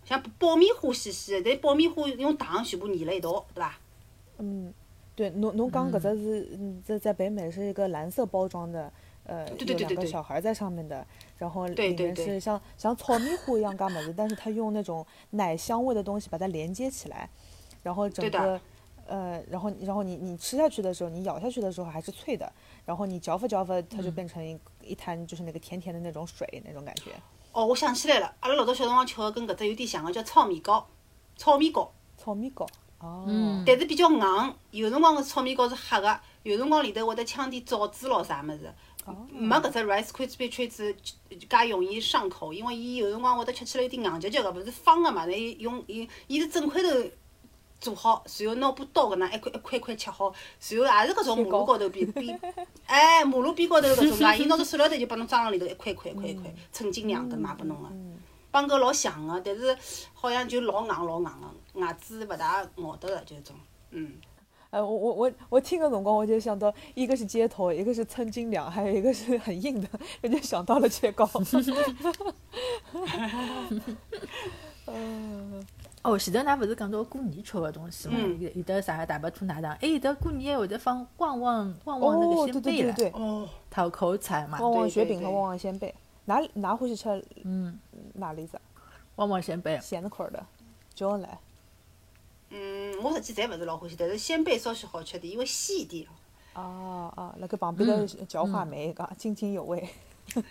[0.09, 3.79] 像爆米花细细的，但爆米花用糖全部粘了一道，对伐？
[4.39, 4.73] 嗯，
[5.15, 8.93] 对，侬侬讲搿只是嗯在在北美是一个蓝色包装的，
[9.25, 17.29] 呃，对对对有两个小孩在上面的，然后里面对对对是像像炒米花一样干么子，但是它用那种奶香味的东西把它连接起来，
[17.83, 18.61] 然后整个。
[19.09, 22.53] 呃，然后然后你你吃下去的时候，你咬下去的时候还是脆的，
[22.85, 27.13] 然后你嚼吧嚼吧，它就变成一一滩就是那个甜甜的那种水那种感觉。
[27.57, 30.87] 哦，我想起来了，阿拉老早小辰光吃个跟搿只有点像个，叫糙米糕，
[31.39, 32.67] 糙米糕，糙米糕，
[32.99, 34.55] 哦，嗯但是比较硬。
[34.73, 38.71] 有辰光个糙米糕是黑个，有辰光里头会得呛点枣子咯啥物事。
[39.31, 40.95] 没搿只 Rice crispy treats
[41.31, 46.89] 介容易上口，因为伊有辰光会得吃起来有点硬结结个，勿是方个嘛，那伊用伊伊是整块头
[47.81, 50.33] 做好，然后拿把刀搿能一块一块块切好，
[50.71, 52.41] 然后也是搿种马路高头边边，
[52.87, 57.89] 哎，马路边高头搿种 啊，伊拿只塑料袋就把侬装辣里头一块一块一块一块，称斤两个卖拨侬个。
[58.51, 59.77] 帮搿老像个，但是
[60.15, 61.31] 好像就老硬老硬个，
[61.81, 63.55] 牙齿勿大咬得个，就种，
[63.91, 64.15] 嗯。
[64.71, 69.89] 呃，我我我我听个辰光，我就想到一个是街头，一个是称斤两，还有一个是很硬的，
[70.23, 71.29] 我就想到了切糕。
[74.87, 75.65] 嗯，
[76.07, 78.15] 哦，前头㑚勿是讲到过年吃个东西嘛？
[78.17, 85.93] 嗯有有得啥大白兔奶糖，还有的过年还会得放旺旺旺旺那哦，个对鲜贝了，对对对，哦，讨口彩嘛，旺旺雪饼和旺旺鲜贝，
[86.27, 87.79] 哪哪欢喜吃嗯，
[88.15, 88.61] 哪里子？
[89.17, 90.47] 旺旺鲜贝，咸的口儿的，
[90.95, 91.39] 就来。
[92.51, 96.07] 嗯，我实际侪勿是老欢喜，但是鲜贝稍许好吃点，因为细一点。
[96.55, 99.89] 哦哦，那个旁边的嚼话梅讲津津有味。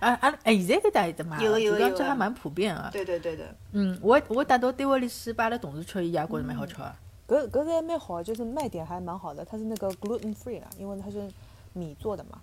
[0.00, 1.78] 啊啊，哎，现在搿搭有得卖的，有有有。
[1.78, 2.88] 就讲这还蛮普遍个。
[2.92, 6.94] 对对对的，嗯，我我带到单位里去，把阿拉同事吃，伊也觉着蛮好吃个。
[7.28, 11.28] 搿搿个还蛮好，就是卖点还蛮好的，它是那个 gluten free 的，因为它是
[11.74, 12.40] 米做的嘛，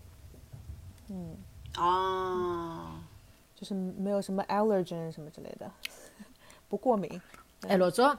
[1.10, 1.36] 嗯，
[1.78, 2.92] 哦，
[3.56, 5.70] 就是没有什么 allergen 什么之类的，
[6.70, 7.22] 不过敏。
[7.68, 8.16] 哎，老早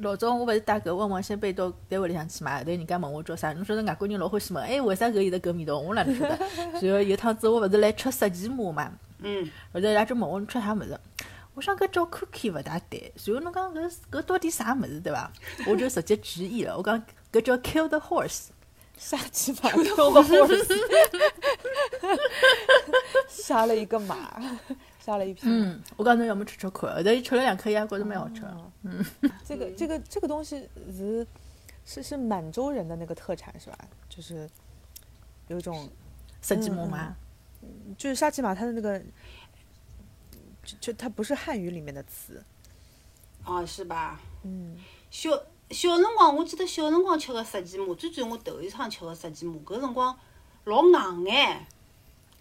[0.00, 5.78] 老早我勿是带搿旺旺仙贝到单位里向去嘛，但人家问我叫啥，侬晓得外国人老欢喜问，哎，为啥搿有得搿味道？
[5.78, 6.38] 我哪能晓得？
[6.80, 10.98] 然后有趟子我勿是来吃石岐馍嘛，嗯，后头伊拉就问我侬吃啥物事？
[11.54, 15.30] 我想搿叫 cookie 勿大对，然后侬讲搿搿到底啥物事对伐？
[15.66, 18.46] 我就直接直译了，我讲搿叫 kill the horse。
[18.96, 20.78] 杀鸡马 kill the horse，
[23.28, 24.14] 杀了一个马，
[25.10, 25.52] 杀了一匹马。
[25.52, 28.42] 嗯，我讲侬要么吃吃看，后头伊吃了两颗牙，觉着蛮好吃。
[28.82, 29.04] 嗯，
[29.44, 31.26] 这个这个这个东西是
[31.84, 33.78] 是是满洲人的那个特产是吧？
[34.08, 34.48] 就是
[35.48, 35.88] 有一种
[36.40, 37.16] 石岐马嘛，
[37.98, 39.00] 就是沙琪玛，它的那个
[40.62, 42.42] 就就它不是汉语里面的词，
[43.44, 44.20] 哦，是吧？
[44.44, 44.76] 嗯，
[45.10, 45.30] 小
[45.70, 50.16] 小辰光，我记得小辰光吃个沙琪玛，最最我头一趟吃个沙琪玛，搿辰光
[50.64, 51.66] 老硬哎。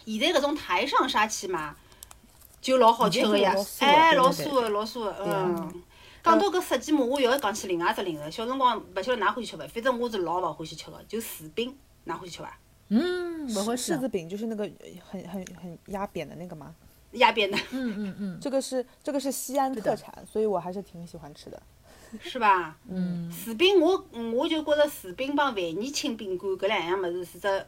[0.06, 1.76] 现在搿种台上沙琪玛
[2.62, 5.84] 就老好吃个呀哎，老酥个，老酥个，嗯。
[6.22, 8.30] 讲到搿石岐马，我又要讲起另外一只零食。
[8.30, 9.66] 小辰光勿晓得㑚欢喜吃伐？
[9.68, 12.60] 反正我是老勿欢喜吃个，就柿饼，㑚欢喜吃伐？
[12.90, 14.70] 嗯，勿会柿子饼就是那个
[15.10, 16.76] 很很很压扁的那个吗？
[17.14, 21.62] 压扁的，嗯嗯嗯， 这个是这个是西安特产，所以我还是挺喜欢吃的。
[22.20, 22.76] 是吧？
[22.90, 24.04] 嗯，柿饼我
[24.34, 27.66] 我就觉着柿饼帮万年青饼干搿两样物事是只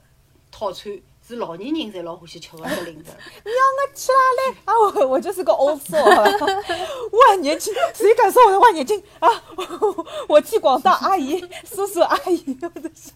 [0.51, 0.91] 套餐，
[1.27, 3.11] 是老年人侪老欢喜吃个只零食。
[3.93, 4.55] 吃啦嘞！
[4.63, 6.53] 啊，我我就是个 old soul，好吧
[7.27, 9.27] 万年青，谁敢说我的万年青啊？
[9.57, 13.11] 我我替广大阿姨、 叔叔、阿姨，我的是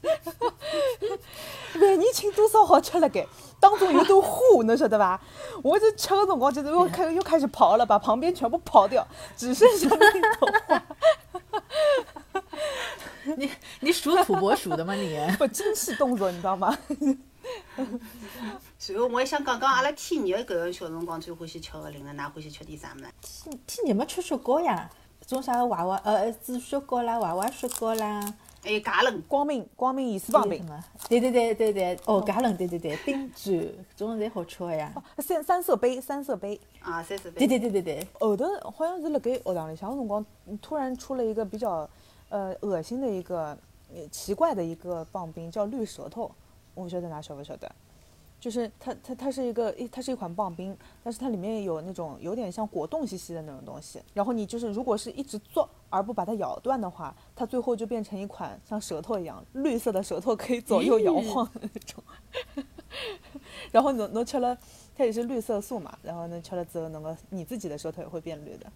[1.80, 3.26] 万年青多少好吃了该，
[3.58, 5.22] 当中有朵花，侬晓得吧？
[5.64, 10.84] 我这吃个辰光就是又开又开始刨了，把旁边全部刨掉，只剩下那一朵花，
[13.38, 13.50] 你
[13.80, 15.18] 你数土拨鼠的吗你？
[15.38, 16.78] 不精细动作，你知道吗？
[18.80, 23.50] 随后我还想讲讲阿拉天热搿个小辰光最欢喜吃个零食，㑚欢喜吃点啥物事？
[23.50, 24.90] 天天热么吃雪糕呀，
[25.26, 28.34] 种啥个娃娃呃紫雪糕啦、娃娃雪糕啦，
[28.64, 30.84] 还有加冷，光明光明盐水棒饼，什么？
[31.08, 34.94] 对对对对对，哦，加冷，对对对，冰砖，种侪好吃个呀。
[35.20, 36.60] 三三色杯，三色杯。
[36.82, 37.48] 啊，三色杯对。
[37.48, 41.88] 对对对对，后头好像是辣盖学堂里向个辰光，嗯突然出了一个比较
[42.30, 43.58] 呃恶心的一个
[43.94, 46.32] 呃奇怪的一个棒冰，叫绿舌头。
[46.76, 47.72] 我不晓得哪晓不晓得，
[48.40, 54.00] 就是它它它是一个一它是一款棒冰，但是它里面有那种有点像果冻兮兮的那种东西。
[54.14, 62.04] 然后你就是如果是一直做而不把它咬断的话，它最后就变成一款像舌头一样绿色的舌头，可以左右摇晃的那种。
[63.72, 64.58] 然后侬侬吃了，
[64.96, 68.72] 它也是绿色素嘛，然后呢吃了之后，能够你自己的舌头也会变绿的，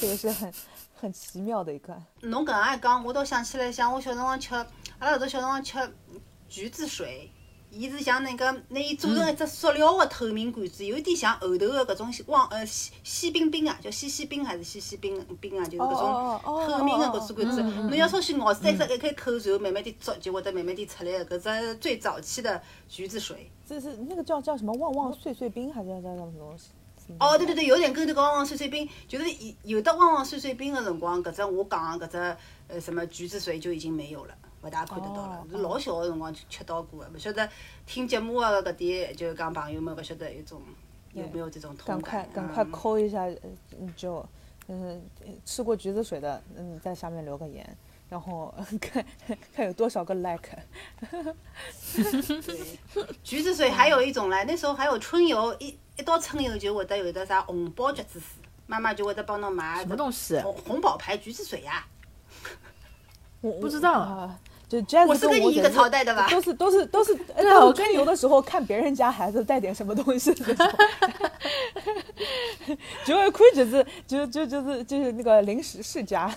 [0.00, 0.52] 这个是很
[0.94, 1.96] 很奇妙的一个。
[2.22, 4.66] 侬搿样一讲，我倒想起来，像我小辰光吃，阿
[5.06, 5.78] 拉后头小辰光吃
[6.48, 7.30] 橘子水，
[7.70, 21.38] 伊是像那个拿伊做成一只塑料的透明罐子，有点像后头的搿种汪呃西西冰冰啊，叫西西冰还是西西冰冰啊，就是搿种透明个搿种罐子，侬要稍许咬三只一开口，然后慢慢地嘬，就会得慢慢地出来个。
[21.38, 23.50] 搿只最早期的橘子水。
[23.68, 26.66] 这是那个叫叫什么旺旺碎碎冰还是叫叫什么东西？
[27.20, 32.36] 哦，对对对，有点跟这个旺旺碎碎冰，就是有有的旺旺碎碎冰的辰光，搿只我讲的搿只
[32.68, 34.34] 呃什么橘子水就已经没有了，
[34.66, 35.46] 勿大看得到了哦。
[35.50, 37.48] 是老小的辰光就吃到过的，勿晓得
[37.86, 40.60] 听节目的搿点就是讲朋友们勿晓得有种
[41.12, 42.46] 有没有这种同赶快感？
[42.46, 43.26] 赶快嗯抠一下，
[43.96, 44.26] 就
[44.68, 45.00] 嗯
[45.44, 49.04] 吃过橘子水的，嗯在下面留个言，然后 看
[49.54, 50.58] 看有多少个 like。
[53.22, 58.28] 橘子水还有一种唻，那时候还有春游，一一到春游就会得有的啥红包橘子水，
[58.66, 60.38] 妈妈就会得帮侬买什么东西？
[60.40, 61.86] 红红宝牌橘子水呀。
[63.40, 70.66] 我不知道啊，就 Jazz 我是跟你一个朝代的吧都是都是都是，呃 对啊我跟游的时候看别人家孩子带点什么东西的时候，
[73.06, 76.34] 就会看就是就就就是就是那个零食世家。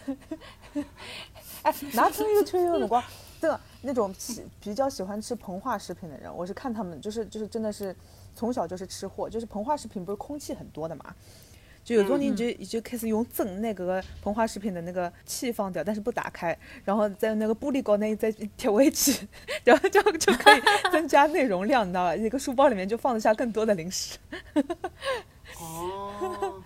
[1.64, 3.04] 哎，拿出一个吹牛的辰光，
[3.42, 7.96] 真的那种喜比较喜欢吃膨化食品的人，我是看他们就是就是真的是
[8.36, 11.16] 从小就是吃货，就是膨化食品不是空气很多的嘛。
[11.84, 19.28] 就有种人就就开始用针那个膨化食品的那个气放掉，但是不打开，然后在那个玻璃高那再贴回去，
[19.64, 20.62] 然后就就可以
[20.92, 22.16] 增加内容量，你知道吧？
[22.16, 24.18] 一个书包里面就放得下更多的零食。
[25.60, 26.59] 哦，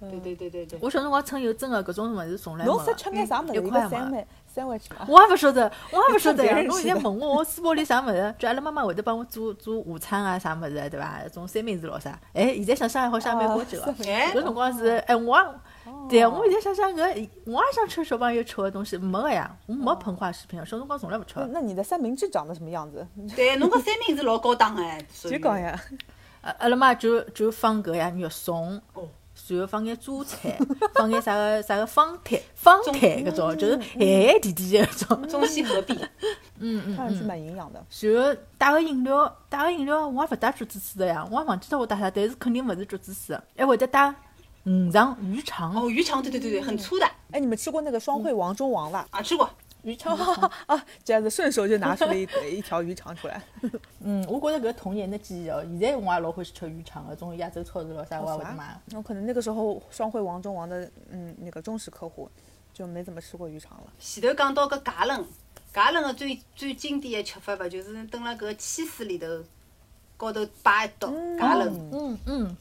[0.00, 0.78] 对对对对对。
[0.80, 3.54] 我小辰光春游真个搿种物事从来没侬是吃眼啥物事？
[3.54, 3.88] 一块嘛。
[3.88, 5.06] 三味三味去嘛？
[5.08, 6.60] 我也勿晓得，我也勿晓得呀。
[6.66, 8.34] 侬现在问我，我书包里啥物事？
[8.38, 11.20] 就阿拉妈妈会得帮我做做午餐啊，啥物事，对伐？
[11.32, 12.18] 种三明治咾啥？
[12.32, 13.94] 哎，现在想想还好像蛮过久个。
[14.06, 15.44] 哎搿辰光是，哎，我也
[16.08, 21.46] 对，我现在想想搿，我也想吃小朋友吃的东西，没个呀，我没膨化食品，小辰光从来勿吃的。
[21.46, 23.06] 那那你的三明治长得什么样子？
[23.34, 25.78] 对，侬搿三明治老高档哎，就讲 呀，
[26.42, 29.08] 阿阿拉妈就就放搿呀肉松，哦
[29.56, 30.58] 然后放眼榨菜，
[30.94, 35.28] 放眼啥个啥个方太方太搿种，就是咸咸甜甜的搿种。
[35.28, 35.94] 中西合璧。
[36.60, 37.84] 嗯嗯看上去蛮营养的。
[38.00, 44.12] 然后带个饮料，带个饮料我也勿带橘子水的呀，我也忘记脱我带啥，但是肯定勿是橘子水的，还会得带
[44.64, 45.74] 鱼肠鱼肠。
[45.74, 49.06] 哦，鱼肠，对对对对，很粗的哎，你们吃过那个双汇王中王吧？
[49.12, 49.48] 啊，吃过。
[49.88, 50.14] 鱼肠，
[50.66, 53.42] 啊，这样子顺手就拿出了一一条鱼肠出来。
[54.04, 58.78] 嗯，我觉着搿童年的记忆哦，现在我也老欢喜吃鱼肠的，种亚洲超市咯啥我也会得买。
[58.86, 62.30] 然后可能那个时候双汇王中王的嗯那个忠实客户
[62.74, 63.92] 就没怎么吃过鱼肠了。
[63.98, 65.24] 前头讲到搿芥伦，
[65.72, 69.26] 芥伦个最最经典的吃法勿就是蹲辣搿汽水里头
[70.16, 72.56] 高头摆一刀芥伦，嗯嗯嗯，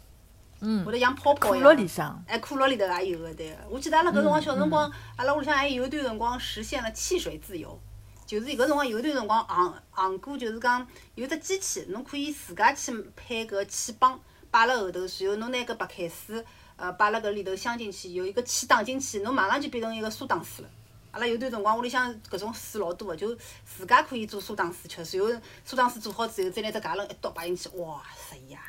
[0.60, 1.78] 会得像泡泡可乐一样。
[1.78, 3.58] 里向，哎，可乐里头也有个，对个。
[3.70, 7.80] 我记得阿拉搿辰光小辰光，阿拉屋里向还有一段辰光实现了汽水自由，
[8.26, 16.44] 就是搿辰光有一段辰光行行过，就是讲有只机器，侬可以自家去配搿气泵，摆辣后头，然后侬拿搿白开水，
[16.76, 20.72] 呃，摆辣搿里头镶进去，有一个气打进去，侬马上就变成一个苏打水了。
[21.12, 23.34] 阿拉有段辰光屋里向搿种水老多个，就
[23.66, 28.62] 自家可以做苏打水吃，然后苏打水做好之后，再拿只芥伦一倒摆进去，哇，适意啊！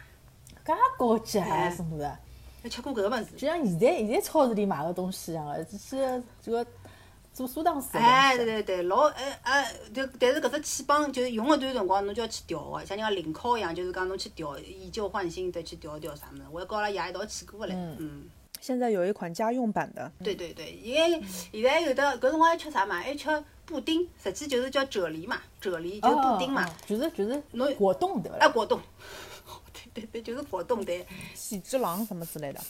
[0.68, 2.18] 介高级啊，哎什么的，
[2.62, 3.26] 还吃过搿个物事。
[3.38, 6.66] 就像现在现在超市里买个东西一样个，只是这个
[7.32, 16.42] 做苏打水的哎，对对对，老哎哎，就但是搿只气泵就是用一段辰光，侬就要去调个，像人家零烤一样，就是讲侬去调，以旧换新，再去调调啥物事。
[16.52, 18.24] 我还跟阿拉爷一道去过个唻，嗯，
[18.60, 22.96] 现在有一款家用版的，对对对，因为现在有的搿辰光还吃啥嘛？
[22.96, 23.28] 还吃
[23.64, 28.52] 布丁，实际就是叫啫喱嘛，啫喱就是布丁嘛就是就是侬果冻对伐哎，啦？
[28.52, 28.78] 果冻。
[30.22, 32.60] 就是果冻对，喜之郎什么之类的。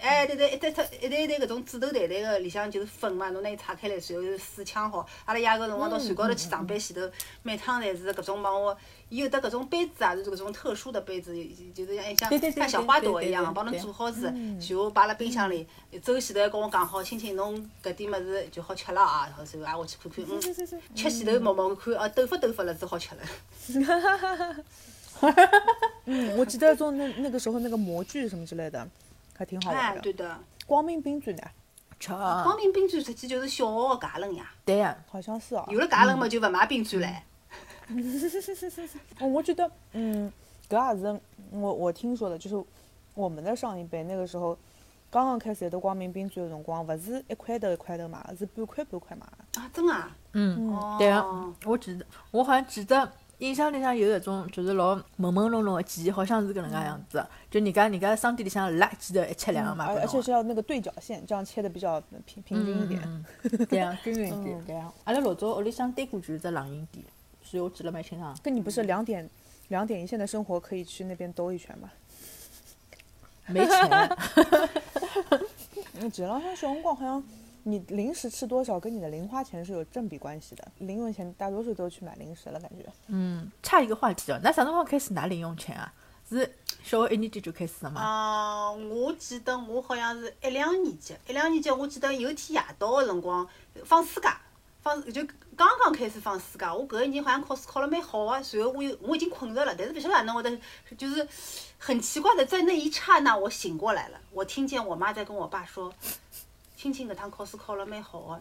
[0.00, 5.06] 哎对对，一袋一一袋一袋搿种纸头袋袋个，里向就是粉嘛，侬拿伊拆开来，随后水枪好。
[5.24, 7.10] 阿拉爷搿辰光到船高头去上班前头，
[7.42, 8.76] 每趟侪是搿种帮我，
[9.08, 11.34] 伊有得搿种杯子啊，就是搿种特殊的杯子，
[11.74, 15.66] 就是像像像小花朵一样，对帮侬做好子，然后摆辣冰箱里。
[16.02, 20.40] 走前头还跟我讲好，亲亲侬搿点物事就好吃了啊，然后然后挨下去看看，嗯，
[20.94, 23.22] 吃前头摸摸看，哦，抖发抖发了，只好吃了。
[26.06, 28.86] 嗯，我记得做那那个时候那个模具什么之类的，
[29.36, 30.00] 还挺好玩哎，的。
[30.00, 31.42] 对的，光明冰锥呢？
[32.00, 35.66] 吃光明冰锥实际就是小学个芥伦呀，对呀，好像是哦。
[35.68, 37.12] 有了芥伦嘛就勿买冰锥唻。
[39.18, 40.30] 哦，我觉得，嗯，
[40.68, 42.64] 搿也是我我听说的，就是
[43.14, 44.56] 我们的上一辈那个时候，
[45.10, 49.60] 刚刚开始有的光明冰锥的辰光，勿是一块头一块头买的，是半块半块买的。
[49.60, 50.16] 啊，真啊？
[50.34, 51.24] 嗯，哦对啊，
[51.64, 57.30] 我记得，我好像记得印象里向有一种就是老朦朦胧胧的记忆，好像是搿能介样子的。
[57.50, 63.24] 就人家人家商店里向垃圾的一切两个嘛，而而且是要那个对角线，这样切的比较平平均一点。
[63.70, 64.92] 对啊，均匀一点，对啊。
[65.04, 67.04] 阿拉老早屋里向对过就是只冷饮店，
[67.42, 68.36] 所以我记得蛮清爽。
[68.42, 69.28] 跟你不是两点
[69.68, 71.88] 两点一线的生活，可以去那边兜一圈吗？
[73.46, 74.16] 没钱，
[76.00, 77.22] 嗯，记得好像小辰光好像
[77.70, 82.84] 你零食吃多少跟你的零花钱是有正比关系的，零用钱大多数都去买零食了，感觉。
[83.08, 85.92] 嗯，差一个话题哦，那啥辰光开始拿零用钱啊？
[86.30, 88.00] 是小学一年级就开始了吗？
[88.00, 93.48] 啊，我记得我好像是一两年级，一两年级我记得有天夜到的辰光
[93.84, 94.38] 放暑假，
[94.82, 100.58] 放就刚刚开始放暑假，我搿一年好像考试考了蛮好啊，随后我有我已经困着了，但是不晓得哪能会得，
[100.98, 101.26] 就是
[101.78, 105.90] 很奇怪的，在那一刹那我醒过来了，我听见我妈在跟我爸说，
[106.78, 108.40] 青青搿趟考试考了蛮好个。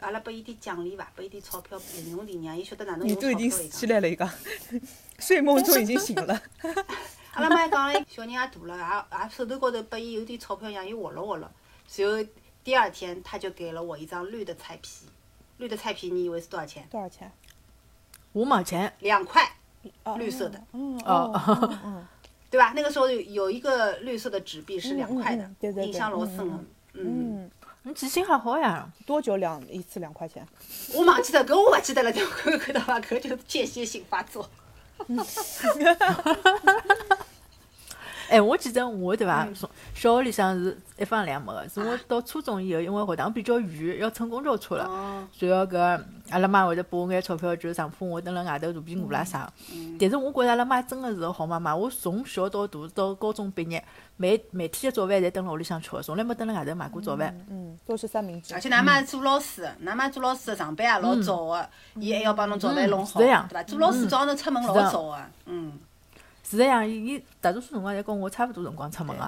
[0.00, 3.60] 阿拉拨伊点奖励伐，拨伊点钞票零用钿，让伊晓得哪能用钞你都已经票。
[3.60, 4.28] 伊起，来了一个，
[5.20, 6.42] 睡梦中已经醒了。
[7.34, 11.48] 阿拉妈还讲了，小人也大了，也也手头高头拨伊有点钞票，让伊活络活络。
[11.86, 12.28] 随后
[12.64, 15.06] 第二天，他就给了我一张绿的菜皮，
[15.58, 16.84] 绿的菜皮你以为是多少钱？
[16.90, 17.30] 多少钱？
[18.32, 18.92] 五毛钱。
[18.98, 19.48] 两块，
[20.02, 22.04] 啊绿色的，嗯哦
[22.50, 22.72] 对吧？
[22.74, 26.64] 那个时候有有一个绿色的纸币是两块的印象老深了
[26.94, 27.48] 嗯。
[27.88, 28.86] 你记性还好呀。
[29.06, 30.46] 多久两一次两块钱？
[30.92, 33.00] 我忘记了，搿我勿记得了，就看看到伐？
[33.00, 34.46] 搿就是间歇性发作。
[38.28, 39.44] 哎，我记得我对伐？
[39.44, 44.84] 嗯从小学里向是一分两没个，是我到初中以后，因为学堂比较远，要乘公交车了。
[44.84, 46.00] 哦，随后搿
[46.30, 49.50] 阿拉妈会得拨我眼钞票，就是上铺我蹲辣外头肚皮饿啦啥。
[49.98, 53.82] 但是我觉着阿拉妈真个是个好妈妈，我从小到大到高中毕业，
[54.16, 57.34] 每每天的早饭侪蹲辣屋里向吃的，从来没蹲辣外头买过早饭。
[57.50, 58.60] 嗯，都是三明治而。
[58.60, 63.62] 且㑚妈是做老师的，㑚妈做老师的上班也老早个，伊还要帮侬早饭弄好，对伐？
[63.62, 65.16] 做老师早上头出门老早个，
[65.46, 65.72] 嗯。
[66.48, 69.22] 是这样，伊伊大多数辰光侪跟我差勿多辰光出门个。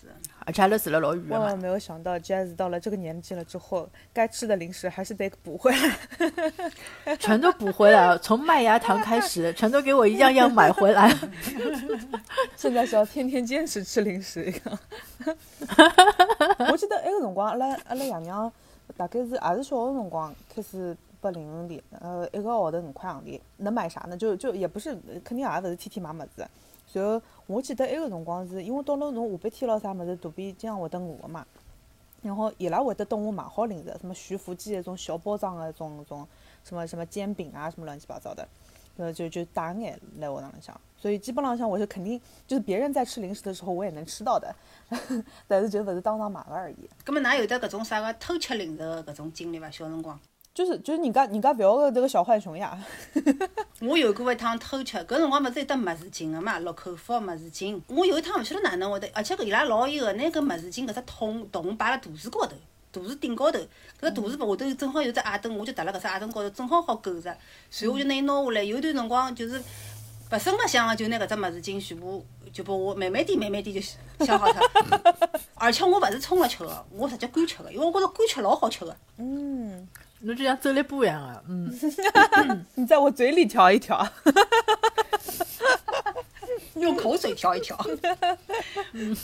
[0.00, 0.06] 是，
[0.46, 1.58] 而且阿拉住了老远的万万。
[1.58, 5.96] 没有想到，Jazz 到了这个年纪了之后，该吃的零食还是得补回来。
[7.20, 11.14] 全都补回来了，从麦芽糖开始， 全都给我一样样买回来。
[12.56, 14.78] 现在是要天天坚持吃零食一样。
[16.70, 18.50] 我记得那个辰光，阿拉阿拉爷娘
[18.96, 24.16] 大概是也是小学辰光开始拨零用钿，呃，一个号头五块洋钿，能买啥呢？
[24.16, 24.94] 就就也不是，
[25.24, 26.46] 肯定也勿是天天买物事。
[26.86, 31.46] 随后我记得埃个辰光是因为到了侬下半天咯啥物事，肚皮经常会得饿个嘛。
[32.22, 36.26] 然后伊拉会得等我买好零食，什么徐福记那种小包装的种种
[36.64, 38.46] 什么什么煎饼啊，什么乱七八糟的，
[38.96, 40.78] 呃就就带眼来学堂里向。
[40.98, 44.54] 所以基本浪向我是肯定就是别人在吃零食的时候，我也能吃到的，
[45.48, 46.90] 但是就勿是当场买个而已。
[47.02, 49.70] 葛末㑚有得搿种啥个偷吃零食个搿种经历伐？
[49.70, 50.20] 小辰光，
[50.60, 52.78] 就是就是人家人家勿要个这个小浣熊呀，
[53.80, 57.80] 我有过一趟偷吃，搿辰光勿是有得麦子巾个嘛，六口福个麦子巾。
[57.86, 62.54] 我有一趟勿晓得哪能会得，而且搿伊拉老有个，拿搿麦子巾搿只桶桶摆辣肚子高头，
[62.92, 63.66] 肚子顶高头，搿
[64.00, 67.34] 个肚子下头正好有只矮凳，我就踏辣搿只矮凳高头，正好好够着。
[67.70, 69.58] 随后我就拿伊拿下来，有一段辰光就是
[70.30, 74.60] 勿声勿响个，就拿搿只麦子巾全部就拨我慢慢点慢慢点就消耗脱。
[75.56, 78.94] 而且我勿是冲了吃个，我直接干吃个，因为我觉着干吃老好吃个。
[79.16, 79.88] 嗯，
[80.20, 81.72] 侬就像周立波一样啊，嗯，
[82.74, 84.06] 你在我嘴里调一调，
[86.74, 87.76] 用口水调一调。
[88.92, 89.16] 嗯，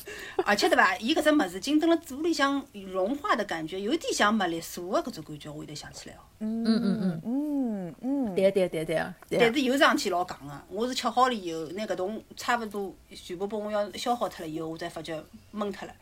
[0.45, 0.97] 而且对伐？
[0.99, 6.21] 伊搿只物事巾蹲辣嘴里向融化的感觉，有点像麦丽素个搿种感觉，我有得想起来哦。
[6.41, 8.97] 嗯嗯嗯嗯嗯，对对对对
[9.29, 15.95] 对但是有桩事体老戆个，我是吃好了以后，拿搿种差勿多全部拨我要消耗脱了以后，我才发觉闷脱了。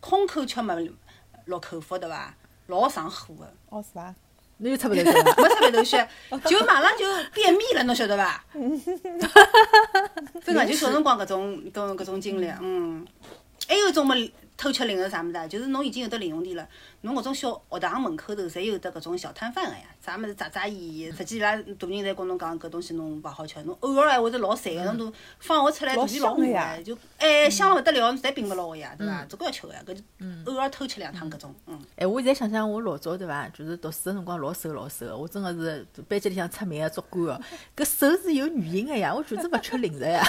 [0.00, 0.76] 空口吃麦
[1.46, 2.34] 落口服对伐？
[2.66, 4.14] 老上火个，哦是伐？
[4.60, 5.42] 侬又出勿来对伐？
[5.42, 6.08] 没出来头血，
[6.46, 8.44] 就马上就便秘了，侬晓得伐？
[10.44, 13.06] 真的就小辰光搿种搿种搿种经历，嗯，
[13.66, 14.14] 还有一种么
[14.60, 15.48] 偷吃零食啥物事啊？
[15.48, 16.68] 就是侬已经有得零用钿了，
[17.00, 29.24] 侬搿种小学堂门口头侪有得搿种小摊贩个呀，啥物事炸炸伊，实际伊拉大人侪跟侬讲搿东西侬勿好吃，侬偶尔闲话是老馋个，侬都放学出来老肚皮老饿个，就哎香了勿得了，侬侪并勿牢个呀，对伐？
[29.24, 30.02] 总归要吃个呀，搿就
[30.52, 31.80] 偶尔偷吃两趟搿种，嗯。
[31.96, 37.40] 哎，我现在想想，我老早对伐，就是读书个辰光老瘦老瘦个，我真个是班级里向出名个竹竿哦。
[37.74, 40.22] 搿瘦是有原因个呀，我就是勿吃零食呀。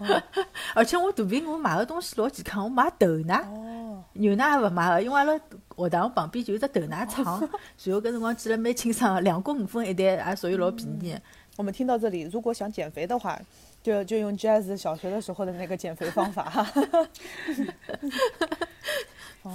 [0.74, 3.77] 而且我肚皮我买个东西老健康，我买豆奶，哦，
[4.18, 5.32] 牛奶也勿买个，因为阿拉
[5.76, 7.24] 学堂旁边就有只豆奶厂，
[7.84, 11.22] 然后搿辰光记了蛮清爽个，两角五分一袋，也属于老便宜的。
[11.56, 13.40] 我们听到这里，如果想减肥的话，
[13.82, 16.66] 就就用 Jazz 小学的时候的那个减肥方法哈。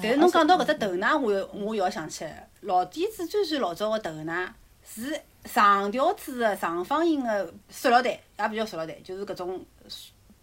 [0.02, 4.54] 但是侬讲到搿只豆奶，我又我又要想起来，老底子最最老早个豆奶
[4.86, 9.64] 是长条子个长方形个塑料袋，也勿叫塑料袋，就是搿种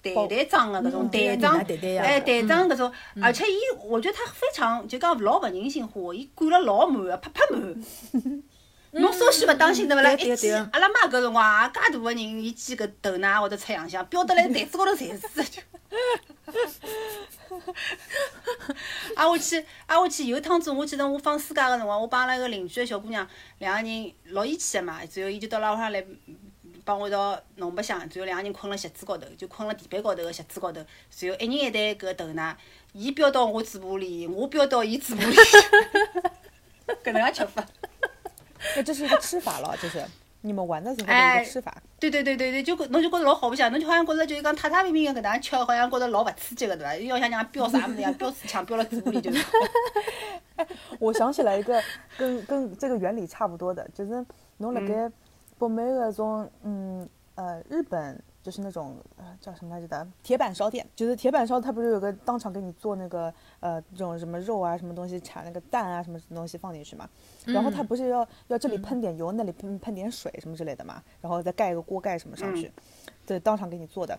[0.03, 2.93] 袋袋装个搿种袋装，哎袋装搿种，
[3.23, 8.43] 而且伊我觉得他非常就讲老勿人性化，伊灌了老满个，啪啪满。
[8.93, 10.13] 侬稍许勿当心对勿啦？
[10.15, 15.45] 一记阿拉妈搿辰光也介大个人，伊记搿豆奶或者出洋相，飙得来袋子高头侪是。
[15.45, 15.63] 就
[19.15, 23.25] 挨下去，挨下去有趟子，我记得我放暑假个辰光，我帮阿拉一个邻居个小姑娘，
[23.59, 26.05] 两个人老义气个嘛，然后伊就到阿拉屋上来
[26.91, 30.80] 帮我一道弄白相，然后两个人困辣席子高头，就困辣地板高头个席子高头，
[31.20, 32.57] 然后一人一袋搿豆奶，
[32.93, 35.36] 伊飙到我嘴巴里，我飙到伊嘴巴里，
[37.05, 37.64] 搿能介吃法。
[38.74, 40.05] 那这是一个吃法了，就是
[40.41, 41.80] 你们玩的时候的一哎个吃法。
[42.01, 46.97] 对对对对对，就觉侬就觉着老好白相，侬就好像觉着就是讲踏踏平平个搿能样吃，好像觉着老勿刺激个对伐？
[46.97, 49.47] 又像像飙啥物事飙水枪飙到嘴巴里就是。
[50.99, 51.80] 我想起来一个
[52.18, 54.26] 跟跟这个原理差不多的，就是
[54.59, 55.11] 侬辣盖
[55.69, 67.09] 北美的种嗯呃日本就是那种呃叫什么来着的铁板烧店，就是铁板烧，它不是有个当场给你做那个呃这种什么肉啊什么东西铲那个蛋啊什么东西放进去嘛，
[67.45, 72.73] 然后它不是要要这里喷点油，那里喷喷点水什么之类的嘛，然后再盖一个锅盖什么上去，
[73.27, 74.19] 对，当场给你做的。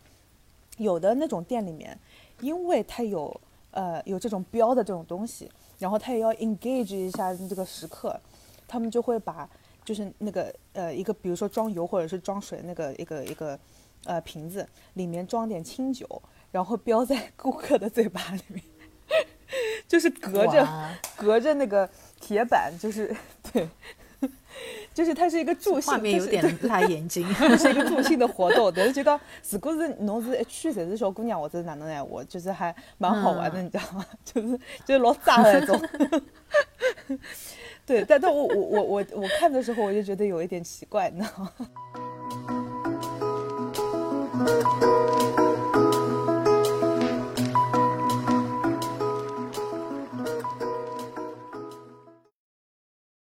[0.77, 1.97] 有的那种店里面，
[2.39, 3.39] 因为它有
[3.71, 8.19] 呃有这种标的这种东西，然后它也要 engage 一下这个食客，
[8.67, 9.47] 他们就会把
[9.83, 13.59] 就是那个呃一个比如说装油或者是装水那个一个一个
[14.05, 16.21] 呃瓶子里面装点清酒，
[16.51, 18.63] 然后标在 顾客的嘴巴里面，
[19.87, 20.67] 就是隔着
[21.15, 23.15] 隔着那个铁板，就是
[23.51, 23.67] 对。
[24.93, 27.25] 就是它是一个助兴，画面有点辣眼睛。
[27.57, 29.19] 是一个助兴的活动，但是就讲，
[29.49, 34.05] 如果是侬是一区侪是小姑娘或者是哪能闲话，就是还蛮好玩的，你知道吗？
[34.23, 35.81] 就是就是老渣的那种。
[37.85, 41.51] 对，但但我我我我我看的时候，我就觉得有一点奇怪，你知道吗？